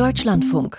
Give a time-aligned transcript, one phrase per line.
[0.00, 0.78] Deutschlandfunk.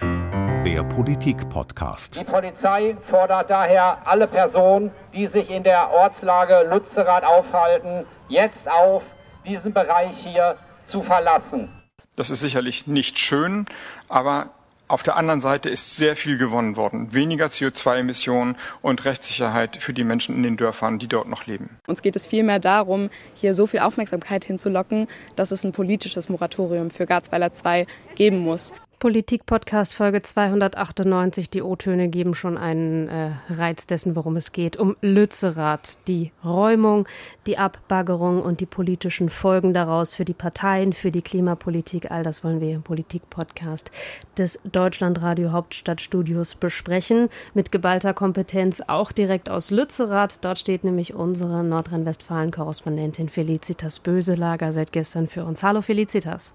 [0.65, 2.17] Der Politik-Podcast.
[2.17, 9.03] Die Polizei fordert daher alle Personen, die sich in der Ortslage Lützerath aufhalten, jetzt auf,
[9.45, 11.69] diesen Bereich hier zu verlassen.
[12.15, 13.65] Das ist sicherlich nicht schön,
[14.09, 14.49] aber
[14.91, 17.13] auf der anderen Seite ist sehr viel gewonnen worden.
[17.13, 21.77] Weniger CO2-Emissionen und Rechtssicherheit für die Menschen in den Dörfern, die dort noch leben.
[21.87, 26.91] Uns geht es vielmehr darum, hier so viel Aufmerksamkeit hinzulocken, dass es ein politisches Moratorium
[26.91, 27.85] für Garzweiler 2
[28.15, 28.73] geben muss.
[29.01, 31.49] Politik-Podcast Folge 298.
[31.49, 34.77] Die O-Töne geben schon einen äh, Reiz dessen, worum es geht.
[34.77, 37.07] Um Lützerath, die Räumung,
[37.47, 42.11] die Abbaggerung und die politischen Folgen daraus für die Parteien, für die Klimapolitik.
[42.11, 43.89] All das wollen wir im Politik-Podcast
[44.37, 47.29] des Deutschlandradio Hauptstadtstudios besprechen.
[47.55, 50.45] Mit geballter Kompetenz auch direkt aus Lützerath.
[50.45, 55.63] Dort steht nämlich unsere Nordrhein-Westfalen-Korrespondentin Felicitas Böselager seit gestern für uns.
[55.63, 56.53] Hallo Felicitas.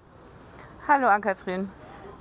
[0.87, 1.67] Hallo Ann-Kathrin.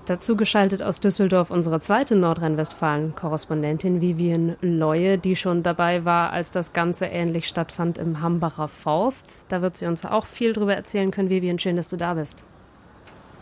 [0.06, 6.73] Dazu geschaltet aus Düsseldorf unsere zweite Nordrhein-Westfalen-Korrespondentin Vivian Leue, die schon dabei war, als das
[6.73, 9.46] Ganze ähnlich stattfand im Hambacher Forst.
[9.48, 11.29] Da wird sie uns auch viel drüber erzählen können.
[11.29, 12.45] Vivian, schön, dass du da bist.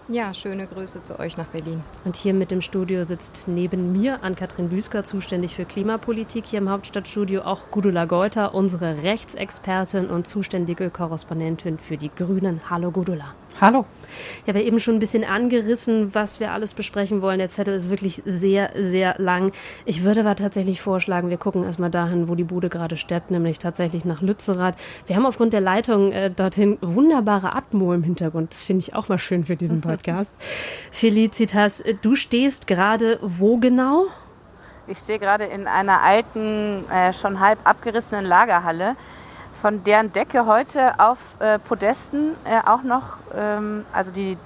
[0.09, 1.83] Ja, schöne Grüße zu euch nach Berlin.
[2.07, 6.71] Und hier mit dem Studio sitzt neben mir Ann-Kathrin Büsker, zuständig für Klimapolitik hier im
[6.71, 12.61] Hauptstadtstudio, auch Gudula Geuter, unsere Rechtsexpertin und zuständige Korrespondentin für die Grünen.
[12.71, 13.35] Hallo Gudula.
[13.61, 13.87] Hallo.
[14.43, 17.39] Ich habe ja eben schon ein bisschen angerissen, was wir alles besprechen wollen.
[17.39, 19.53] Der Zettel ist wirklich sehr, sehr lang.
[19.85, 23.61] Ich würde aber tatsächlich vorschlagen, wir gucken erstmal dahin, wo die Bude gerade steppt, nämlich
[23.61, 24.75] tatsächlich nach Lützerath.
[25.07, 28.53] Wir haben aufgrund der Leitung äh, dorthin wunderbare Atmo im Hintergrund.
[28.53, 30.33] Das finde ich auch mal schön für diesen Podcast.
[30.91, 34.07] Felicitas, du stehst gerade wo genau?
[34.89, 38.97] Ich stehe gerade in einer alten, äh, schon halb abgerissenen Lagerhalle
[39.65, 44.37] von deren Decke heute auf äh, Podesten äh, auch noch, ähm, also die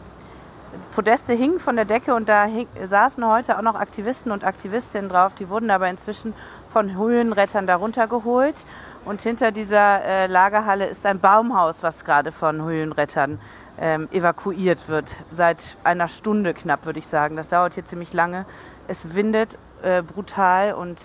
[0.95, 5.11] Podeste hingen von der Decke und da hing, saßen heute auch noch Aktivisten und Aktivistinnen
[5.11, 5.35] drauf.
[5.35, 6.35] Die wurden aber inzwischen
[6.69, 8.65] von Höhenrettern darunter geholt.
[9.05, 13.41] Und hinter dieser äh, Lagerhalle ist ein Baumhaus, was gerade von Höhenrettern
[13.81, 15.17] ähm, evakuiert wird.
[15.33, 17.35] Seit einer Stunde knapp, würde ich sagen.
[17.35, 18.47] Das dauert hier ziemlich lange.
[18.87, 21.01] Es windet äh, brutal und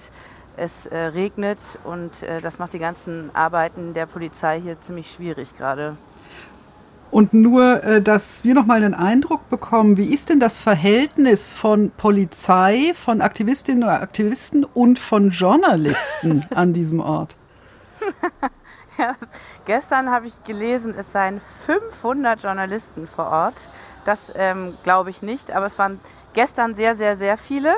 [0.58, 5.56] es äh, regnet und äh, das macht die ganzen Arbeiten der Polizei hier ziemlich schwierig
[5.58, 5.98] gerade.
[7.14, 11.92] Und nur, äh, dass wir nochmal einen Eindruck bekommen, wie ist denn das Verhältnis von
[11.92, 17.36] Polizei, von Aktivistinnen und Aktivisten und von Journalisten an diesem Ort?
[18.98, 19.14] ja,
[19.66, 23.70] gestern habe ich gelesen, es seien 500 Journalisten vor Ort.
[24.06, 26.00] Das ähm, glaube ich nicht, aber es waren
[26.34, 27.74] gestern sehr, sehr, sehr viele.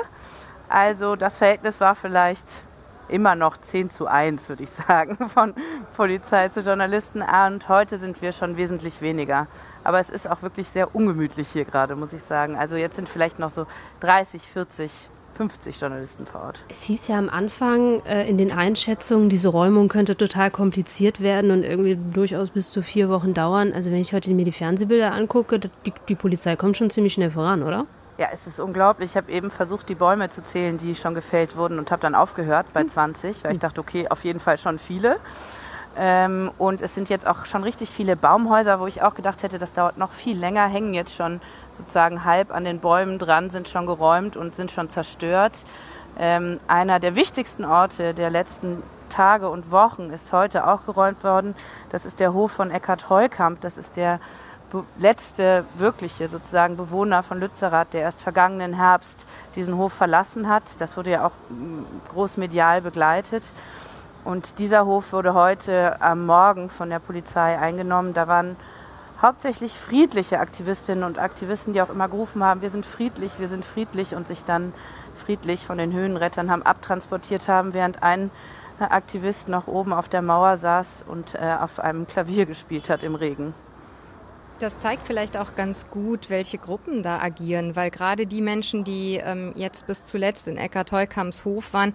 [0.68, 2.64] Also das Verhältnis war vielleicht
[3.08, 5.54] immer noch 10 zu 1, würde ich sagen, von
[5.96, 7.22] Polizei zu Journalisten.
[7.22, 9.46] Und heute sind wir schon wesentlich weniger.
[9.84, 12.56] Aber es ist auch wirklich sehr ungemütlich hier gerade, muss ich sagen.
[12.56, 13.66] Also jetzt sind vielleicht noch so
[14.00, 14.90] 30, 40
[15.36, 16.64] 50 Journalisten vor Ort.
[16.68, 21.50] Es hieß ja am Anfang äh, in den Einschätzungen, diese Räumung könnte total kompliziert werden
[21.50, 23.72] und irgendwie durchaus bis zu vier Wochen dauern.
[23.72, 27.30] Also wenn ich heute mir die Fernsehbilder angucke, die, die Polizei kommt schon ziemlich schnell
[27.30, 27.86] voran, oder?
[28.18, 29.10] Ja, es ist unglaublich.
[29.10, 32.14] Ich habe eben versucht, die Bäume zu zählen, die schon gefällt wurden und habe dann
[32.14, 33.44] aufgehört bei 20, hm.
[33.44, 35.16] weil ich dachte, okay, auf jeden Fall schon viele.
[35.98, 39.58] Ähm, und es sind jetzt auch schon richtig viele Baumhäuser, wo ich auch gedacht hätte,
[39.58, 41.40] das dauert noch viel länger, hängen jetzt schon
[41.72, 45.64] sozusagen halb an den Bäumen dran, sind schon geräumt und sind schon zerstört.
[46.18, 51.54] Ähm, einer der wichtigsten Orte der letzten Tage und Wochen ist heute auch geräumt worden.
[51.90, 53.60] Das ist der Hof von Eckhard Heukamp.
[53.60, 54.20] Das ist der
[54.98, 60.80] letzte wirkliche sozusagen Bewohner von Lützerath, der erst vergangenen Herbst diesen Hof verlassen hat.
[60.80, 63.44] Das wurde ja auch mm, großmedial begleitet.
[64.24, 68.12] Und dieser Hof wurde heute am Morgen von der Polizei eingenommen.
[68.12, 68.56] Da waren
[69.22, 73.64] hauptsächlich friedliche Aktivistinnen und Aktivisten, die auch immer gerufen haben, wir sind friedlich, wir sind
[73.64, 74.72] friedlich und sich dann
[75.14, 78.30] friedlich von den Höhenrettern haben abtransportiert haben, während ein
[78.78, 83.14] Aktivist noch oben auf der Mauer saß und äh, auf einem Klavier gespielt hat im
[83.14, 83.54] Regen.
[84.58, 89.20] Das zeigt vielleicht auch ganz gut, welche Gruppen da agieren, weil gerade die Menschen, die
[89.22, 91.92] ähm, jetzt bis zuletzt in Eckart Heukamps Hof waren,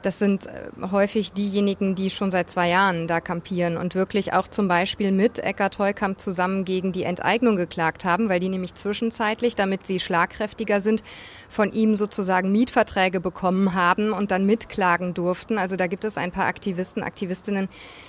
[0.00, 4.48] das sind äh, häufig diejenigen, die schon seit zwei Jahren da kampieren und wirklich auch
[4.48, 9.54] zum Beispiel mit Eckart Heukamp zusammen gegen die Enteignung geklagt haben, weil die nämlich zwischenzeitlich,
[9.54, 11.02] damit sie schlagkräftiger sind,
[11.50, 15.58] von ihm sozusagen Mietverträge bekommen haben und dann mitklagen durften.
[15.58, 17.68] Also da gibt es ein paar Aktivisten, Aktivistinnen,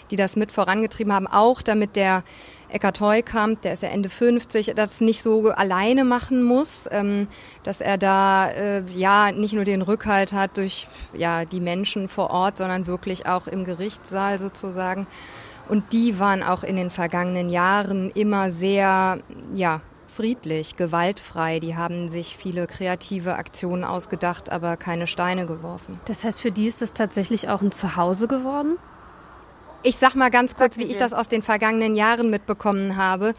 [0.09, 2.23] die das mit vorangetrieben haben, auch damit der
[2.71, 7.27] Eckart Heukamp, der ist ja Ende 50, das nicht so alleine machen muss, ähm,
[7.63, 12.29] dass er da äh, ja nicht nur den Rückhalt hat durch ja die Menschen vor
[12.29, 15.07] Ort, sondern wirklich auch im Gerichtssaal sozusagen.
[15.67, 19.19] Und die waren auch in den vergangenen Jahren immer sehr
[19.53, 21.59] ja friedlich, gewaltfrei.
[21.59, 25.99] Die haben sich viele kreative Aktionen ausgedacht, aber keine Steine geworfen.
[26.05, 28.77] Das heißt, für die ist es tatsächlich auch ein Zuhause geworden?
[29.81, 33.33] Ich sag mal ganz kurz, wie ich das aus den vergangenen Jahren mitbekommen habe.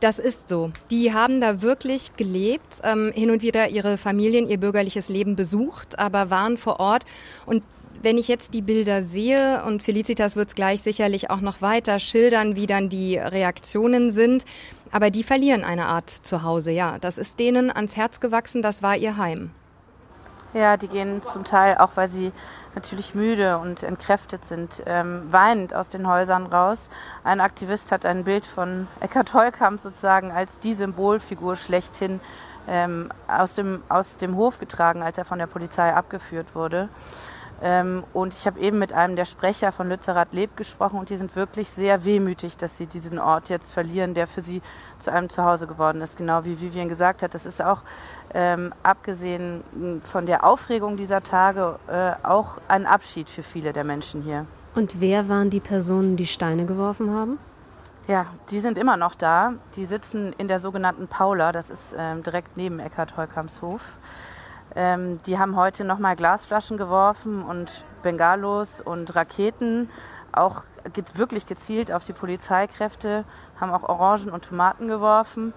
[0.00, 0.70] Das ist so.
[0.90, 6.00] Die haben da wirklich gelebt, ähm, hin und wieder ihre Familien, ihr bürgerliches Leben besucht,
[6.00, 7.04] aber waren vor Ort.
[7.46, 7.62] Und
[8.02, 12.00] wenn ich jetzt die Bilder sehe, und Felicitas wird es gleich sicherlich auch noch weiter
[12.00, 14.44] schildern, wie dann die Reaktionen sind,
[14.90, 16.98] aber die verlieren eine Art Zuhause, ja.
[17.00, 19.52] Das ist denen ans Herz gewachsen, das war ihr Heim.
[20.54, 22.30] Ja, die gehen zum Teil, auch weil sie
[22.76, 26.90] natürlich müde und entkräftet sind, ähm, weinend aus den Häusern raus.
[27.24, 32.20] Ein Aktivist hat ein Bild von Eckhard Holkamp sozusagen als die Symbolfigur schlechthin
[32.68, 36.88] ähm, aus, dem, aus dem Hof getragen, als er von der Polizei abgeführt wurde.
[37.66, 41.16] Ähm, und ich habe eben mit einem der Sprecher von Lützerath Leb gesprochen und die
[41.16, 44.60] sind wirklich sehr wehmütig, dass sie diesen Ort jetzt verlieren, der für sie
[44.98, 46.18] zu einem Zuhause geworden ist.
[46.18, 47.80] Genau wie Vivian gesagt hat, das ist auch
[48.34, 53.84] ähm, abgesehen hm, von der Aufregung dieser Tage äh, auch ein Abschied für viele der
[53.84, 54.44] Menschen hier.
[54.74, 57.38] Und wer waren die Personen, die Steine geworfen haben?
[58.08, 59.54] Ja, die sind immer noch da.
[59.76, 63.96] Die sitzen in der sogenannten Paula, das ist ähm, direkt neben Eckhard Holkamps Hof.
[64.74, 67.70] Ähm, die haben heute nochmal Glasflaschen geworfen und
[68.02, 69.88] Bengalos und Raketen,
[70.32, 70.64] auch
[71.14, 73.24] wirklich gezielt auf die Polizeikräfte,
[73.60, 75.54] haben auch Orangen und Tomaten geworfen.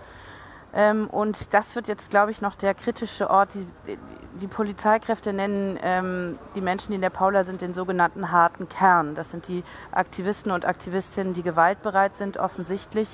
[0.74, 3.56] Ähm, und das wird jetzt, glaube ich, noch der kritische Ort.
[3.56, 3.98] Die,
[4.40, 9.16] die Polizeikräfte nennen ähm, die Menschen, die in der Paula sind, den sogenannten harten Kern.
[9.16, 13.08] Das sind die Aktivisten und Aktivistinnen, die gewaltbereit sind, offensichtlich,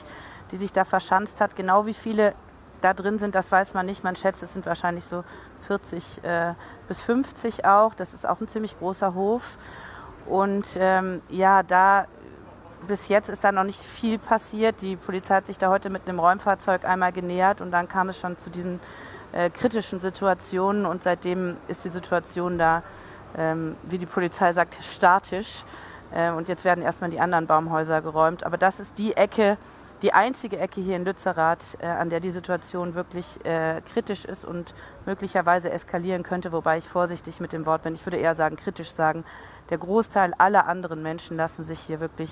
[0.52, 1.56] die sich da verschanzt hat.
[1.56, 2.34] Genau wie viele
[2.82, 4.04] da drin sind, das weiß man nicht.
[4.04, 5.24] Man schätzt, es sind wahrscheinlich so
[5.64, 6.54] 40 äh,
[6.88, 7.96] bis 50 auch.
[7.96, 9.58] Das ist auch ein ziemlich großer Hof.
[10.26, 12.08] Und ähm, ja, da
[12.88, 14.82] bis jetzt ist da noch nicht viel passiert.
[14.82, 18.20] Die Polizei hat sich da heute mit einem Räumfahrzeug einmal genähert und dann kam es
[18.20, 18.80] schon zu diesen
[19.32, 22.84] äh, kritischen Situationen und seitdem ist die Situation da,
[23.38, 25.64] ähm, wie die Polizei sagt, statisch.
[26.14, 28.46] Äh, und jetzt werden erstmal die anderen Baumhäuser geräumt.
[28.46, 29.58] Aber das ist die Ecke,
[30.04, 34.44] die einzige Ecke hier in Lützerath, äh, an der die Situation wirklich äh, kritisch ist
[34.46, 34.74] und
[35.06, 37.96] möglicherweise eskalieren könnte, wobei ich vorsichtig mit dem Wort bin.
[37.96, 39.24] Ich würde eher sagen, kritisch sagen.
[39.70, 42.30] Der Großteil aller anderen Menschen lassen sich hier wirklich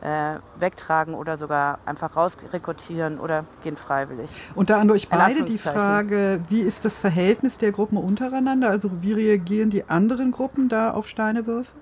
[0.00, 4.30] äh, wegtragen oder sogar einfach rausrekrutieren oder gehen freiwillig.
[4.54, 8.70] Und da an euch beide die Frage, wie ist das Verhältnis der Gruppen untereinander?
[8.70, 11.72] Also wie reagieren die anderen Gruppen da auf Steinewürfe?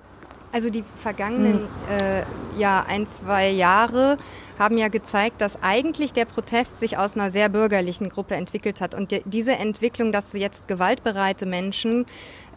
[0.51, 1.97] Also die vergangenen hm.
[1.99, 2.23] äh,
[2.57, 4.17] ja, ein, zwei Jahre
[4.59, 8.93] haben ja gezeigt, dass eigentlich der Protest sich aus einer sehr bürgerlichen Gruppe entwickelt hat.
[8.95, 12.05] Und die, diese Entwicklung, dass jetzt gewaltbereite Menschen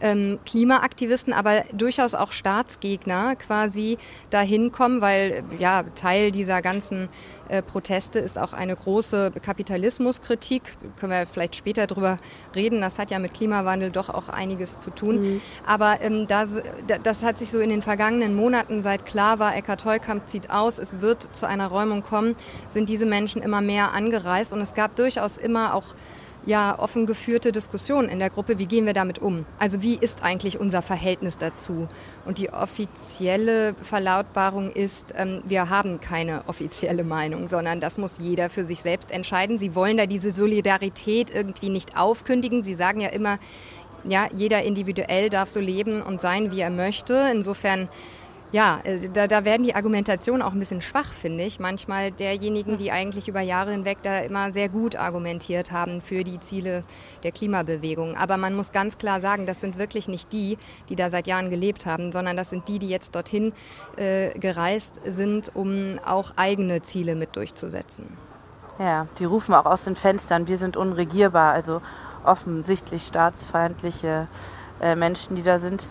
[0.00, 3.98] ähm, Klimaaktivisten, aber durchaus auch Staatsgegner quasi
[4.30, 7.08] dahin kommen, weil ja Teil dieser ganzen
[7.48, 10.62] äh, Proteste ist auch eine große Kapitalismuskritik.
[10.98, 12.18] Können wir vielleicht später drüber
[12.54, 12.80] reden.
[12.80, 15.20] Das hat ja mit Klimawandel doch auch einiges zu tun.
[15.20, 15.40] Mhm.
[15.66, 16.54] Aber ähm, das,
[17.02, 20.78] das hat sich so in den vergangenen Monaten, seit klar war, Eckart Heukamp zieht aus,
[20.78, 22.36] es wird zu einer Räumung kommen,
[22.68, 25.94] sind diese Menschen immer mehr angereist und es gab durchaus immer auch
[26.46, 29.44] ja offen geführte Diskussion in der Gruppe, wie gehen wir damit um?
[29.58, 31.86] Also wie ist eigentlich unser Verhältnis dazu?
[32.24, 38.50] Und die offizielle Verlautbarung ist, ähm, wir haben keine offizielle Meinung, sondern das muss jeder
[38.50, 39.58] für sich selbst entscheiden.
[39.58, 42.62] Sie wollen da diese Solidarität irgendwie nicht aufkündigen.
[42.62, 43.38] Sie sagen ja immer,
[44.04, 47.28] ja, jeder individuell darf so leben und sein, wie er möchte.
[47.32, 47.88] Insofern
[48.52, 51.60] ja, äh, da, da werden die Argumentationen auch ein bisschen schwach, finde ich.
[51.60, 56.40] Manchmal derjenigen, die eigentlich über Jahre hinweg da immer sehr gut argumentiert haben für die
[56.40, 56.82] Ziele
[57.22, 58.16] der Klimabewegung.
[58.16, 61.50] Aber man muss ganz klar sagen, das sind wirklich nicht die, die da seit Jahren
[61.50, 63.52] gelebt haben, sondern das sind die, die jetzt dorthin
[63.96, 68.16] äh, gereist sind, um auch eigene Ziele mit durchzusetzen.
[68.78, 71.82] Ja, die rufen auch aus den Fenstern, wir sind unregierbar, also
[72.24, 74.26] offensichtlich staatsfeindliche
[74.80, 75.86] äh, Menschen, die da sind.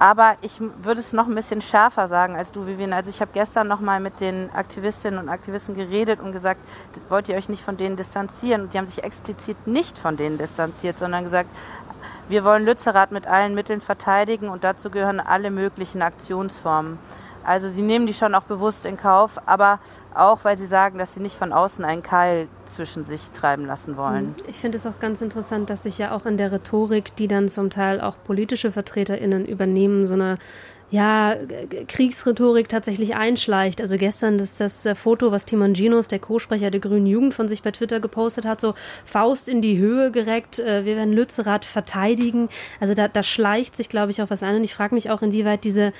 [0.00, 2.94] Aber ich würde es noch ein bisschen schärfer sagen als du, Vivian.
[2.94, 6.60] Also ich habe gestern noch mal mit den Aktivistinnen und Aktivisten geredet und gesagt,
[7.10, 8.62] wollt ihr euch nicht von denen distanzieren?
[8.62, 11.50] Und die haben sich explizit nicht von denen distanziert, sondern gesagt,
[12.30, 16.98] wir wollen Lützerath mit allen Mitteln verteidigen und dazu gehören alle möglichen Aktionsformen.
[17.44, 19.80] Also sie nehmen die schon auch bewusst in Kauf, aber
[20.14, 23.96] auch, weil sie sagen, dass sie nicht von außen einen Keil zwischen sich treiben lassen
[23.96, 24.26] wollen.
[24.26, 24.34] Hm.
[24.48, 27.48] Ich finde es auch ganz interessant, dass sich ja auch in der Rhetorik, die dann
[27.48, 30.38] zum Teil auch politische VertreterInnen übernehmen, so eine
[30.90, 31.36] ja,
[31.86, 33.80] Kriegsrhetorik tatsächlich einschleicht.
[33.80, 37.46] Also gestern das, das äh, Foto, was Timon Ginos, der Co-Sprecher der Grünen Jugend, von
[37.46, 41.64] sich bei Twitter gepostet hat, so Faust in die Höhe gereckt, äh, wir werden Lützerath
[41.64, 42.48] verteidigen.
[42.80, 44.56] Also da, da schleicht sich, glaube ich, auch was ein.
[44.56, 45.92] Und ich frage mich auch, inwieweit diese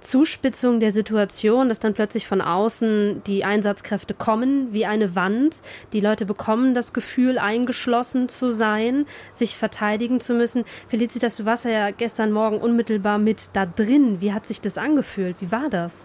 [0.00, 5.60] Zuspitzung der Situation, dass dann plötzlich von außen die Einsatzkräfte kommen wie eine Wand.
[5.92, 10.64] Die Leute bekommen das Gefühl, eingeschlossen zu sein, sich verteidigen zu müssen.
[10.88, 14.20] Felicitas, du warst ja gestern Morgen unmittelbar mit da drin.
[14.20, 15.36] Wie hat sich das angefühlt?
[15.40, 16.04] Wie war das?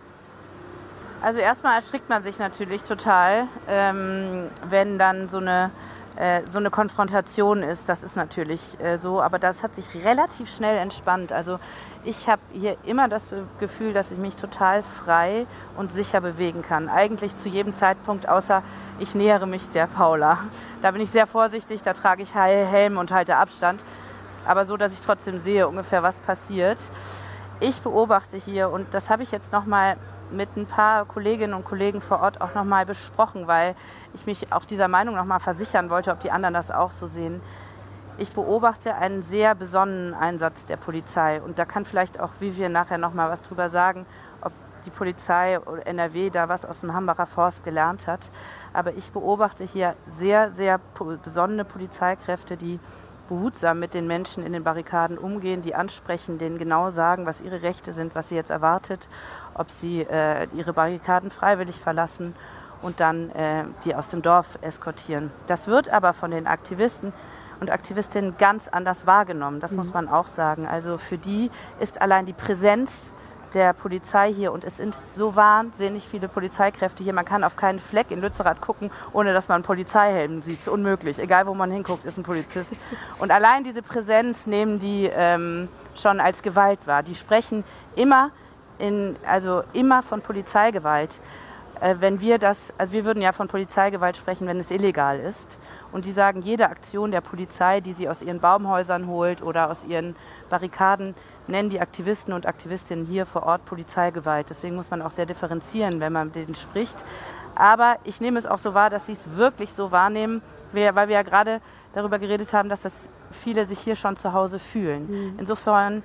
[1.22, 5.72] Also erstmal erschrickt man sich natürlich total, ähm, wenn dann so eine
[6.46, 7.90] so eine Konfrontation ist.
[7.90, 11.32] Das ist natürlich äh, so, aber das hat sich relativ schnell entspannt.
[11.32, 11.60] Also
[12.04, 13.30] ich habe hier immer das
[13.60, 15.46] Gefühl, dass ich mich total frei
[15.76, 16.88] und sicher bewegen kann.
[16.88, 18.64] Eigentlich zu jedem Zeitpunkt, außer
[19.00, 20.40] ich nähere mich der Paula.
[20.82, 23.84] Da bin ich sehr vorsichtig, da trage ich Helm und halte Abstand.
[24.46, 26.80] Aber so, dass ich trotzdem sehe ungefähr, was passiert.
[27.60, 29.98] Ich beobachte hier und das habe ich jetzt noch mal
[30.32, 33.76] mit ein paar Kolleginnen und Kollegen vor Ort auch nochmal besprochen, weil
[34.14, 37.42] ich mich auch dieser Meinung nochmal versichern wollte, ob die anderen das auch so sehen.
[38.18, 42.98] Ich beobachte einen sehr besonnenen Einsatz der Polizei und da kann vielleicht auch Vivian nachher
[42.98, 44.06] nochmal was drüber sagen,
[44.42, 44.54] ob
[44.86, 48.32] die Polizei oder NRW da was aus dem Hambacher Forst gelernt hat.
[48.72, 50.80] Aber ich beobachte hier sehr, sehr
[51.24, 52.80] besonnene Polizeikräfte, die
[53.28, 57.64] behutsam mit den Menschen in den Barrikaden umgehen, die ansprechen, denen genau sagen, was ihre
[57.64, 59.10] Rechte sind, was sie jetzt erwartet,
[59.56, 62.36] ob sie äh, ihre Barrikaden freiwillig verlassen
[62.82, 65.32] und dann äh, die aus dem Dorf eskortieren.
[65.48, 67.14] Das wird aber von den Aktivisten
[67.60, 69.78] und Aktivistinnen ganz anders wahrgenommen, das mhm.
[69.78, 70.68] muss man auch sagen.
[70.68, 73.14] Also für die ist allein die Präsenz
[73.54, 77.14] der Polizei hier und es sind so wahnsinnig viele Polizeikräfte hier.
[77.14, 80.58] Man kann auf keinen Fleck in Lützerath gucken, ohne dass man einen Polizeihelm sieht.
[80.58, 81.20] Es ist unmöglich.
[81.20, 82.74] Egal, wo man hinguckt, ist ein Polizist.
[83.20, 87.02] Und allein diese Präsenz nehmen die ähm, schon als Gewalt wahr.
[87.02, 87.64] Die sprechen
[87.96, 88.32] immer,
[88.80, 91.22] in, also immer von Polizeigewalt.
[91.82, 95.58] Äh, wenn wir das, also wir würden ja von Polizeigewalt sprechen, wenn es illegal ist.
[95.92, 99.84] Und die sagen, jede Aktion der Polizei, die sie aus ihren Baumhäusern holt oder aus
[99.84, 100.16] ihren
[100.50, 101.16] Barrikaden,
[101.48, 104.50] nennen die Aktivisten und Aktivistinnen hier vor Ort Polizeigewalt.
[104.50, 107.04] Deswegen muss man auch sehr differenzieren, wenn man mit denen spricht.
[107.56, 110.42] Aber ich nehme es auch so wahr, dass sie es wirklich so wahrnehmen,
[110.72, 111.62] weil wir ja gerade
[111.94, 115.08] darüber geredet haben, dass das viele sich hier schon zu Hause fühlen.
[115.08, 115.40] Mhm.
[115.40, 116.04] Insofern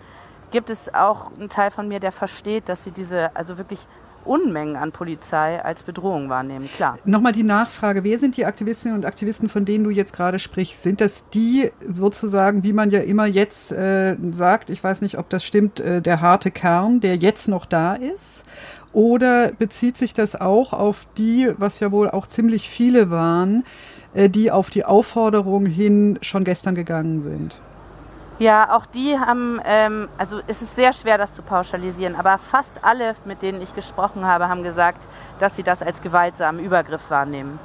[0.50, 3.87] gibt es auch einen Teil von mir, der versteht, dass sie diese also wirklich
[4.25, 6.99] Unmengen an Polizei als Bedrohung wahrnehmen, klar.
[7.04, 10.83] Nochmal die Nachfrage, wer sind die Aktivistinnen und Aktivisten, von denen du jetzt gerade sprichst?
[10.83, 15.30] Sind das die sozusagen, wie man ja immer jetzt äh, sagt, ich weiß nicht, ob
[15.30, 18.45] das stimmt, äh, der harte Kern, der jetzt noch da ist?
[18.92, 23.64] Oder bezieht sich das auch auf die, was ja wohl auch ziemlich viele waren,
[24.12, 27.61] äh, die auf die Aufforderung hin schon gestern gegangen sind?
[28.40, 32.82] Ja, auch die haben, ähm, also es ist sehr schwer, das zu pauschalisieren, aber fast
[32.82, 35.06] alle, mit denen ich gesprochen habe, haben gesagt,
[35.38, 37.59] dass sie das als gewaltsamen Übergriff wahrnehmen.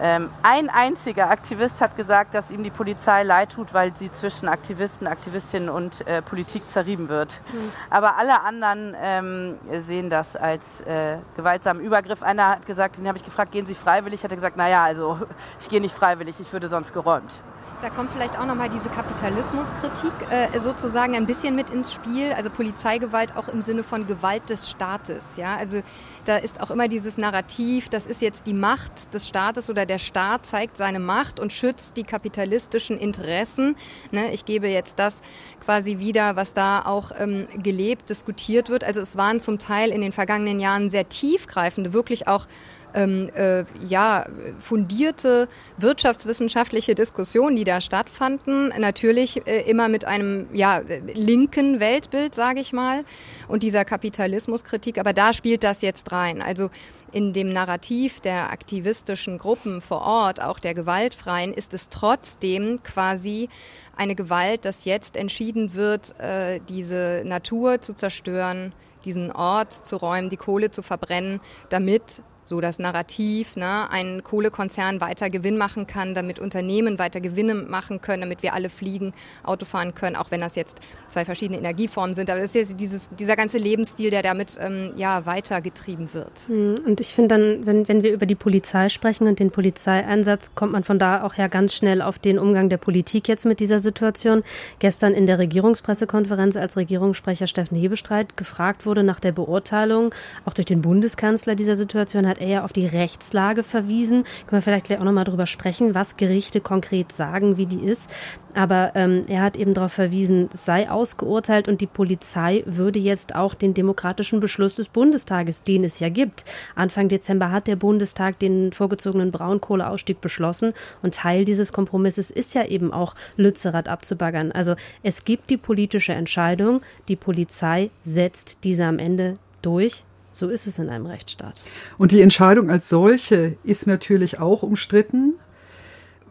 [0.00, 4.48] Ähm, ein einziger Aktivist hat gesagt, dass ihm die Polizei leid tut, weil sie zwischen
[4.48, 7.42] Aktivisten, Aktivistinnen und äh, Politik zerrieben wird.
[7.52, 7.72] Mhm.
[7.90, 12.22] Aber alle anderen ähm, sehen das als äh, gewaltsamen Übergriff.
[12.22, 14.22] Einer hat gesagt, den habe ich gefragt, gehen Sie freiwillig?
[14.22, 15.18] Hat er gesagt, naja, also
[15.60, 17.40] ich gehe nicht freiwillig, ich würde sonst geräumt.
[17.82, 22.32] Da kommt vielleicht auch nochmal diese Kapitalismuskritik äh, sozusagen ein bisschen mit ins Spiel.
[22.32, 25.36] Also Polizeigewalt auch im Sinne von Gewalt des Staates.
[25.36, 25.56] Ja?
[25.56, 25.82] Also
[26.24, 29.98] da ist auch immer dieses Narrativ, das ist jetzt die Macht des Staates oder der
[29.98, 33.74] Staat zeigt seine Macht und schützt die kapitalistischen Interessen.
[34.12, 34.32] Ne?
[34.32, 35.20] Ich gebe jetzt das
[35.64, 38.84] quasi wieder, was da auch ähm, gelebt, diskutiert wird.
[38.84, 42.46] Also es waren zum Teil in den vergangenen Jahren sehr tiefgreifende, wirklich auch
[42.94, 44.24] ähm, äh, ja,
[44.58, 48.72] fundierte wirtschaftswissenschaftliche Diskussionen, die da stattfanden.
[48.78, 50.80] Natürlich äh, immer mit einem ja,
[51.14, 53.04] linken Weltbild, sage ich mal,
[53.48, 54.98] und dieser Kapitalismuskritik.
[54.98, 56.42] Aber da spielt das jetzt rein.
[56.42, 56.70] Also
[57.12, 63.48] in dem Narrativ der aktivistischen Gruppen vor Ort, auch der gewaltfreien, ist es trotzdem quasi
[63.96, 68.72] eine Gewalt, dass jetzt entschieden wird, äh, diese Natur zu zerstören,
[69.04, 75.00] diesen Ort zu räumen, die Kohle zu verbrennen, damit so das Narrativ, ne, ein Kohlekonzern
[75.00, 79.12] weiter Gewinn machen kann, damit Unternehmen weiter Gewinne machen können, damit wir alle fliegen,
[79.44, 82.30] Auto fahren können, auch wenn das jetzt zwei verschiedene Energieformen sind.
[82.30, 86.48] Aber das ist ja dieses, dieser ganze Lebensstil, der damit ähm, ja, weitergetrieben wird.
[86.48, 90.54] Hm, und ich finde dann, wenn, wenn wir über die Polizei sprechen und den Polizeieinsatz,
[90.54, 93.60] kommt man von da auch ja ganz schnell auf den Umgang der Politik jetzt mit
[93.60, 94.42] dieser Situation.
[94.78, 100.66] Gestern in der Regierungspressekonferenz, als Regierungssprecher Steffen Hebestreit gefragt wurde nach der Beurteilung, auch durch
[100.66, 104.24] den Bundeskanzler dieser Situation, hat er ja auf die Rechtslage verwiesen.
[104.46, 108.08] Können wir vielleicht gleich auch nochmal drüber sprechen, was Gerichte konkret sagen, wie die ist.
[108.54, 113.34] Aber ähm, er hat eben darauf verwiesen, es sei ausgeurteilt und die Polizei würde jetzt
[113.34, 116.44] auch den demokratischen Beschluss des Bundestages, den es ja gibt.
[116.74, 122.64] Anfang Dezember hat der Bundestag den vorgezogenen Braunkohleausstieg beschlossen und Teil dieses Kompromisses ist ja
[122.66, 124.52] eben auch Lützerath abzubaggern.
[124.52, 130.04] Also es gibt die politische Entscheidung, die Polizei setzt diese am Ende durch.
[130.32, 131.62] So ist es in einem Rechtsstaat.
[131.98, 135.34] Und die Entscheidung als solche ist natürlich auch umstritten.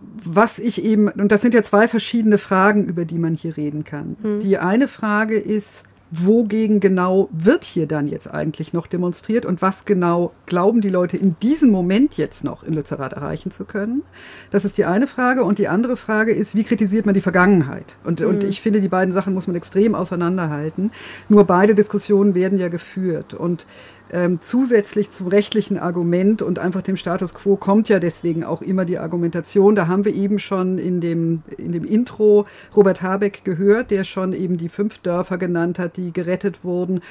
[0.01, 3.84] Was ich eben, und das sind ja zwei verschiedene Fragen, über die man hier reden
[3.84, 4.17] kann.
[4.22, 4.39] Hm.
[4.39, 9.86] Die eine Frage ist, wogegen genau wird hier dann jetzt eigentlich noch demonstriert und was
[9.86, 14.03] genau glauben die Leute in diesem Moment jetzt noch in Lützerath erreichen zu können?
[14.51, 15.44] Das ist die eine Frage.
[15.44, 17.96] Und die andere Frage ist, wie kritisiert man die Vergangenheit?
[18.03, 18.27] Und, mhm.
[18.27, 20.91] und ich finde, die beiden Sachen muss man extrem auseinanderhalten.
[21.30, 23.34] Nur beide Diskussionen werden ja geführt.
[23.34, 23.65] Und
[24.12, 28.86] ähm, zusätzlich zum rechtlichen Argument und einfach dem Status quo kommt ja deswegen auch immer
[28.86, 29.75] die Argumentation.
[29.75, 34.34] Da haben wir eben schon in dem, in dem Intro Robert Habeck gehört, der schon
[34.34, 37.01] eben die fünf Dörfer genannt hat, die gerettet wurden.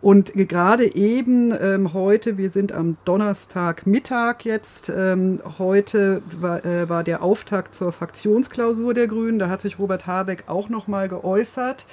[0.00, 7.02] Und gerade eben ähm, heute, wir sind am Donnerstagmittag jetzt, ähm, heute war, äh, war
[7.02, 9.40] der Auftakt zur Fraktionsklausur der Grünen.
[9.40, 11.84] Da hat sich Robert Habeck auch nochmal geäußert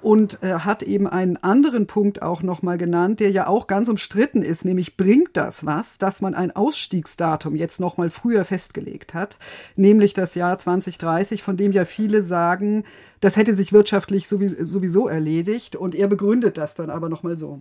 [0.00, 4.42] und äh, hat eben einen anderen Punkt auch nochmal genannt, der ja auch ganz umstritten
[4.42, 9.36] ist, nämlich bringt das was, dass man ein Ausstiegsdatum jetzt nochmal früher festgelegt hat,
[9.76, 12.84] nämlich das Jahr 2030, von dem ja viele sagen,
[13.20, 17.60] das hätte sich wirtschaftlich sowieso erledigt und er begründet das dann aber nochmal so.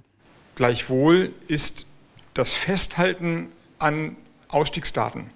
[0.56, 1.86] Gleichwohl ist
[2.34, 4.16] das Festhalten an
[4.50, 5.30] Ausstiegsdaten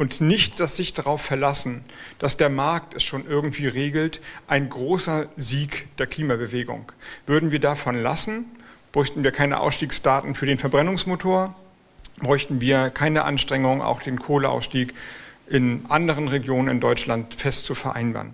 [0.00, 1.84] und nicht das sich darauf verlassen,
[2.18, 6.90] dass der Markt es schon irgendwie regelt, ein großer Sieg der Klimabewegung.
[7.26, 8.46] Würden wir davon lassen,
[8.92, 11.54] bräuchten wir keine Ausstiegsdaten für den Verbrennungsmotor,
[12.16, 14.94] bräuchten wir keine Anstrengung, auch den Kohleausstieg
[15.50, 18.32] in anderen Regionen in Deutschland fest zu vereinbaren.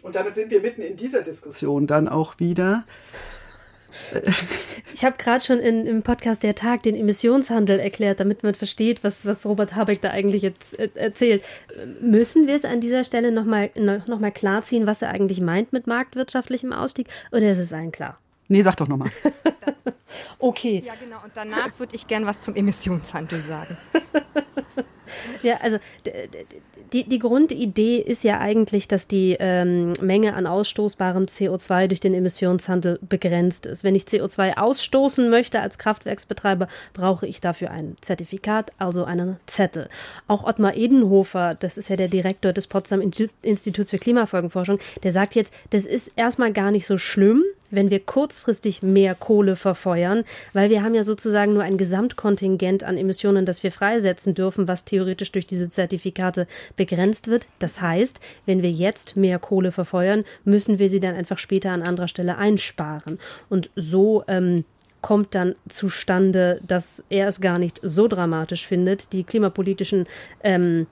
[0.00, 2.84] Und damit sind wir mitten in dieser Diskussion dann auch wieder.
[4.92, 9.02] Ich habe gerade schon in, im Podcast Der Tag den Emissionshandel erklärt, damit man versteht,
[9.04, 11.44] was, was Robert Habeck da eigentlich jetzt äh, erzählt.
[12.00, 15.86] Müssen wir es an dieser Stelle nochmal noch mal klarziehen, was er eigentlich meint mit
[15.86, 17.08] marktwirtschaftlichem Ausstieg?
[17.32, 18.18] Oder ist es allen klar?
[18.48, 19.10] Nee, sag doch nochmal.
[20.38, 20.82] okay.
[20.84, 21.16] Ja, genau.
[21.24, 23.76] Und danach würde ich gern was zum Emissionshandel sagen.
[25.42, 25.78] ja, also
[26.92, 32.14] die, die Grundidee ist ja eigentlich, dass die ähm, Menge an ausstoßbarem CO2 durch den
[32.14, 33.84] Emissionshandel begrenzt ist.
[33.84, 39.88] Wenn ich CO2 ausstoßen möchte als Kraftwerksbetreiber, brauche ich dafür ein Zertifikat, also einen Zettel.
[40.28, 45.34] Auch Ottmar Edenhofer, das ist ja der Direktor des Potsdam Instituts für Klimafolgenforschung, der sagt
[45.34, 47.42] jetzt, das ist erstmal gar nicht so schlimm,
[47.74, 52.96] wenn wir kurzfristig mehr Kohle verfeuern, weil wir haben ja sozusagen nur ein Gesamtkontingent an
[52.96, 57.46] Emissionen, das wir freisetzen dürfen, was theoretisch durch diese Zertifikate begrenzt wird.
[57.58, 61.82] Das heißt, wenn wir jetzt mehr Kohle verfeuern, müssen wir sie dann einfach später an
[61.82, 63.18] anderer Stelle einsparen.
[63.48, 64.64] Und so ähm,
[65.02, 69.12] kommt dann zustande, dass er es gar nicht so dramatisch findet.
[69.12, 70.06] Die klimapolitischen
[70.42, 70.86] ähm,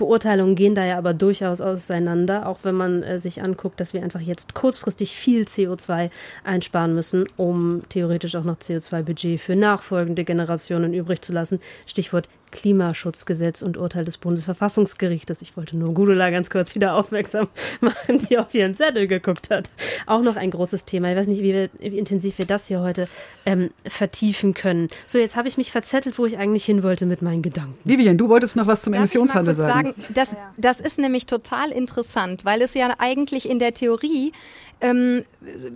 [0.00, 4.02] Beurteilungen gehen da ja aber durchaus auseinander, auch wenn man äh, sich anguckt, dass wir
[4.02, 6.08] einfach jetzt kurzfristig viel CO2
[6.42, 11.60] einsparen müssen, um theoretisch auch noch CO2-Budget für nachfolgende Generationen übrig zu lassen.
[11.86, 15.42] Stichwort Klimaschutzgesetz und Urteil des Bundesverfassungsgerichtes.
[15.42, 17.48] Ich wollte nur Gudula ganz kurz wieder aufmerksam
[17.80, 19.70] machen, die auf ihren Zettel geguckt hat.
[20.06, 21.10] Auch noch ein großes Thema.
[21.10, 23.06] Ich weiß nicht, wie, wir, wie intensiv wir das hier heute
[23.46, 24.88] ähm, vertiefen können.
[25.06, 27.78] So, jetzt habe ich mich verzettelt, wo ich eigentlich hin wollte mit meinen Gedanken.
[27.84, 29.94] Vivian, du wolltest noch was zum Darf Emissionshandel sagen.
[29.94, 34.32] sagen das, das ist nämlich total interessant, weil es ja eigentlich in der Theorie
[34.80, 35.24] ähm,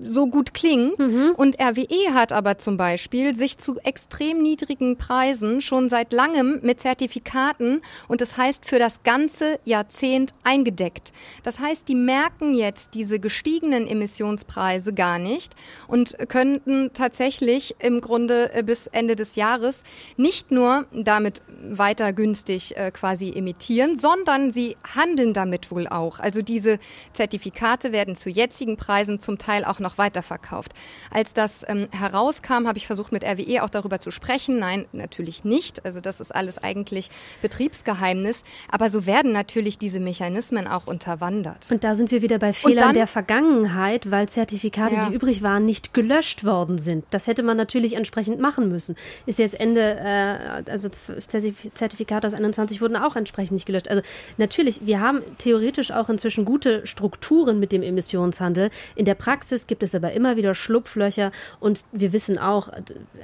[0.02, 0.98] so gut klingt.
[0.98, 1.32] Mhm.
[1.36, 6.80] Und RWE hat aber zum Beispiel sich zu extrem niedrigen Preisen schon seit langem mit
[6.80, 11.12] Zertifikaten und das heißt für das ganze Jahrzehnt eingedeckt.
[11.42, 15.54] Das heißt, die merken jetzt diese gestiegenen Emissionspreise gar nicht
[15.88, 19.84] und könnten tatsächlich im Grunde äh, bis Ende des Jahres
[20.16, 26.20] nicht nur damit weiter günstig äh, quasi emittieren, sondern sie handeln damit wohl auch.
[26.20, 26.78] Also diese
[27.12, 30.72] Zertifikate werden zu jetzigen Preisen Preisen zum Teil auch noch weiterverkauft.
[31.10, 34.60] Als das ähm, herauskam, habe ich versucht, mit RWE auch darüber zu sprechen.
[34.60, 35.84] Nein, natürlich nicht.
[35.84, 37.10] Also das ist alles eigentlich
[37.42, 38.44] Betriebsgeheimnis.
[38.70, 41.66] Aber so werden natürlich diese Mechanismen auch unterwandert.
[41.72, 45.08] Und da sind wir wieder bei Fehlern dann, der Vergangenheit, weil Zertifikate, ja.
[45.08, 47.04] die übrig waren, nicht gelöscht worden sind.
[47.10, 48.94] Das hätte man natürlich entsprechend machen müssen.
[49.26, 53.88] Ist jetzt Ende, äh, also Zertifikate aus 21 wurden auch entsprechend nicht gelöscht.
[53.88, 54.02] Also
[54.36, 58.70] natürlich, wir haben theoretisch auch inzwischen gute Strukturen mit dem Emissionshandel.
[58.94, 62.68] In der Praxis gibt es aber immer wieder Schlupflöcher und wir wissen auch,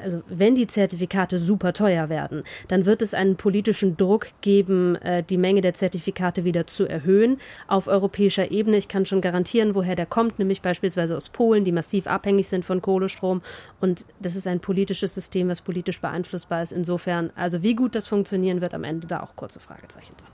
[0.03, 5.23] also wenn die Zertifikate super teuer werden, dann wird es einen politischen Druck geben, äh,
[5.23, 8.77] die Menge der Zertifikate wieder zu erhöhen auf europäischer Ebene.
[8.77, 12.65] Ich kann schon garantieren, woher der kommt, nämlich beispielsweise aus Polen, die massiv abhängig sind
[12.65, 13.43] von Kohlestrom.
[13.81, 16.73] Und das ist ein politisches System, was politisch beeinflussbar ist.
[16.73, 20.30] Insofern, also wie gut das funktionieren wird am Ende, da auch kurze Fragezeichen dran.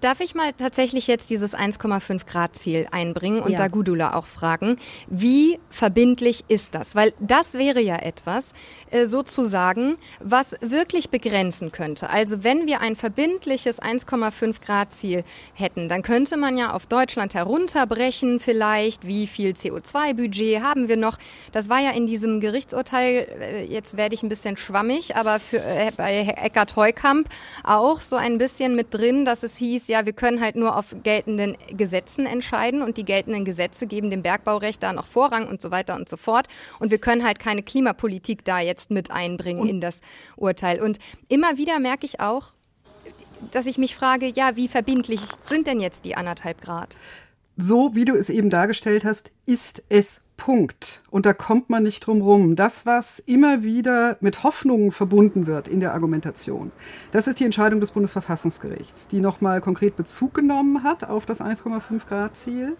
[0.00, 3.58] Darf ich mal tatsächlich jetzt dieses 1,5 Grad Ziel einbringen und ja.
[3.58, 4.76] da Gudula auch fragen,
[5.08, 6.94] wie verbindlich ist das?
[6.94, 8.52] Weil das wäre ja etwas,
[8.90, 12.10] äh, sozusagen, was wirklich begrenzen könnte.
[12.10, 17.34] Also wenn wir ein verbindliches 1,5 Grad Ziel hätten, dann könnte man ja auf Deutschland
[17.34, 21.18] herunterbrechen vielleicht, wie viel CO2-Budget haben wir noch.
[21.50, 25.60] Das war ja in diesem Gerichtsurteil, äh, jetzt werde ich ein bisschen schwammig, aber für,
[25.60, 27.28] äh, bei Eckart Heukamp
[27.64, 30.94] auch so ein bisschen mit drin, dass es hieß, ja, wir können halt nur auf
[31.02, 35.70] geltenden Gesetzen entscheiden und die geltenden Gesetze geben dem Bergbaurecht da noch Vorrang und so
[35.70, 36.46] weiter und so fort.
[36.78, 40.00] Und wir können halt keine Klimapolitik da jetzt mit einbringen in das
[40.36, 40.80] Urteil.
[40.80, 40.98] Und
[41.28, 42.52] immer wieder merke ich auch,
[43.50, 46.98] dass ich mich frage, ja, wie verbindlich sind denn jetzt die anderthalb Grad?
[47.60, 51.02] So wie du es eben dargestellt hast, ist es Punkt.
[51.10, 52.54] Und da kommt man nicht drum rum.
[52.54, 56.70] Das, was immer wieder mit Hoffnungen verbunden wird in der Argumentation,
[57.10, 62.06] das ist die Entscheidung des Bundesverfassungsgerichts, die nochmal konkret Bezug genommen hat auf das 1,5
[62.06, 62.76] Grad Ziel,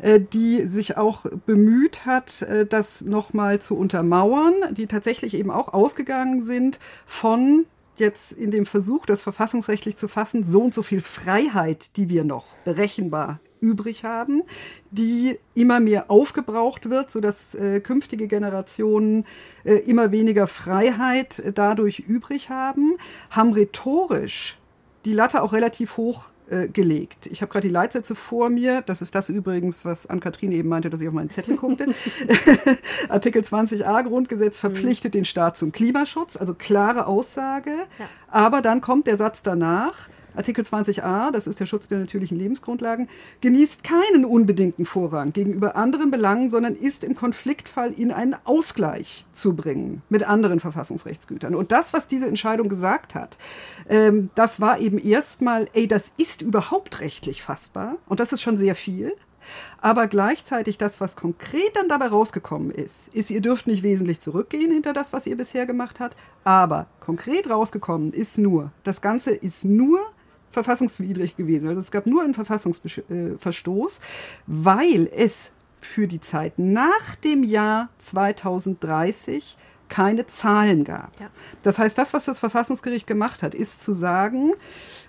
[0.00, 5.72] äh, die sich auch bemüht hat, äh, das nochmal zu untermauern, die tatsächlich eben auch
[5.72, 11.00] ausgegangen sind von jetzt in dem Versuch, das verfassungsrechtlich zu fassen, so und so viel
[11.00, 14.42] Freiheit, die wir noch berechenbar übrig haben,
[14.90, 19.24] die immer mehr aufgebraucht wird, sodass äh, künftige Generationen
[19.64, 22.96] äh, immer weniger Freiheit äh, dadurch übrig haben,
[23.30, 24.58] haben rhetorisch
[25.04, 27.26] die Latte auch relativ hoch äh, gelegt.
[27.26, 28.80] Ich habe gerade die Leitsätze vor mir.
[28.80, 31.94] Das ist das übrigens, was Ann-Kathrin eben meinte, dass ich auf meinen Zettel guckte.
[33.10, 35.18] Artikel 20a Grundgesetz verpflichtet mhm.
[35.18, 37.72] den Staat zum Klimaschutz, also klare Aussage.
[37.72, 38.08] Ja.
[38.28, 43.08] Aber dann kommt der Satz danach, Artikel 20a, das ist der Schutz der natürlichen Lebensgrundlagen,
[43.40, 49.56] genießt keinen unbedingten Vorrang gegenüber anderen Belangen, sondern ist im Konfliktfall in einen Ausgleich zu
[49.56, 51.54] bringen mit anderen Verfassungsrechtsgütern.
[51.54, 53.36] Und das, was diese Entscheidung gesagt hat,
[53.88, 58.56] ähm, das war eben erstmal, ey, das ist überhaupt rechtlich fassbar und das ist schon
[58.58, 59.12] sehr viel.
[59.80, 64.70] Aber gleichzeitig das, was konkret dann dabei rausgekommen ist, ist, ihr dürft nicht wesentlich zurückgehen
[64.70, 66.16] hinter das, was ihr bisher gemacht habt.
[66.44, 70.00] Aber konkret rausgekommen ist nur, das Ganze ist nur
[70.50, 71.68] verfassungswidrig gewesen.
[71.68, 74.00] Also es gab nur einen Verfassungsverstoß,
[74.46, 79.56] weil es für die Zeit nach dem Jahr 2030
[79.88, 81.18] keine Zahlen gab.
[81.20, 81.30] Ja.
[81.62, 84.52] Das heißt, das, was das Verfassungsgericht gemacht hat, ist zu sagen,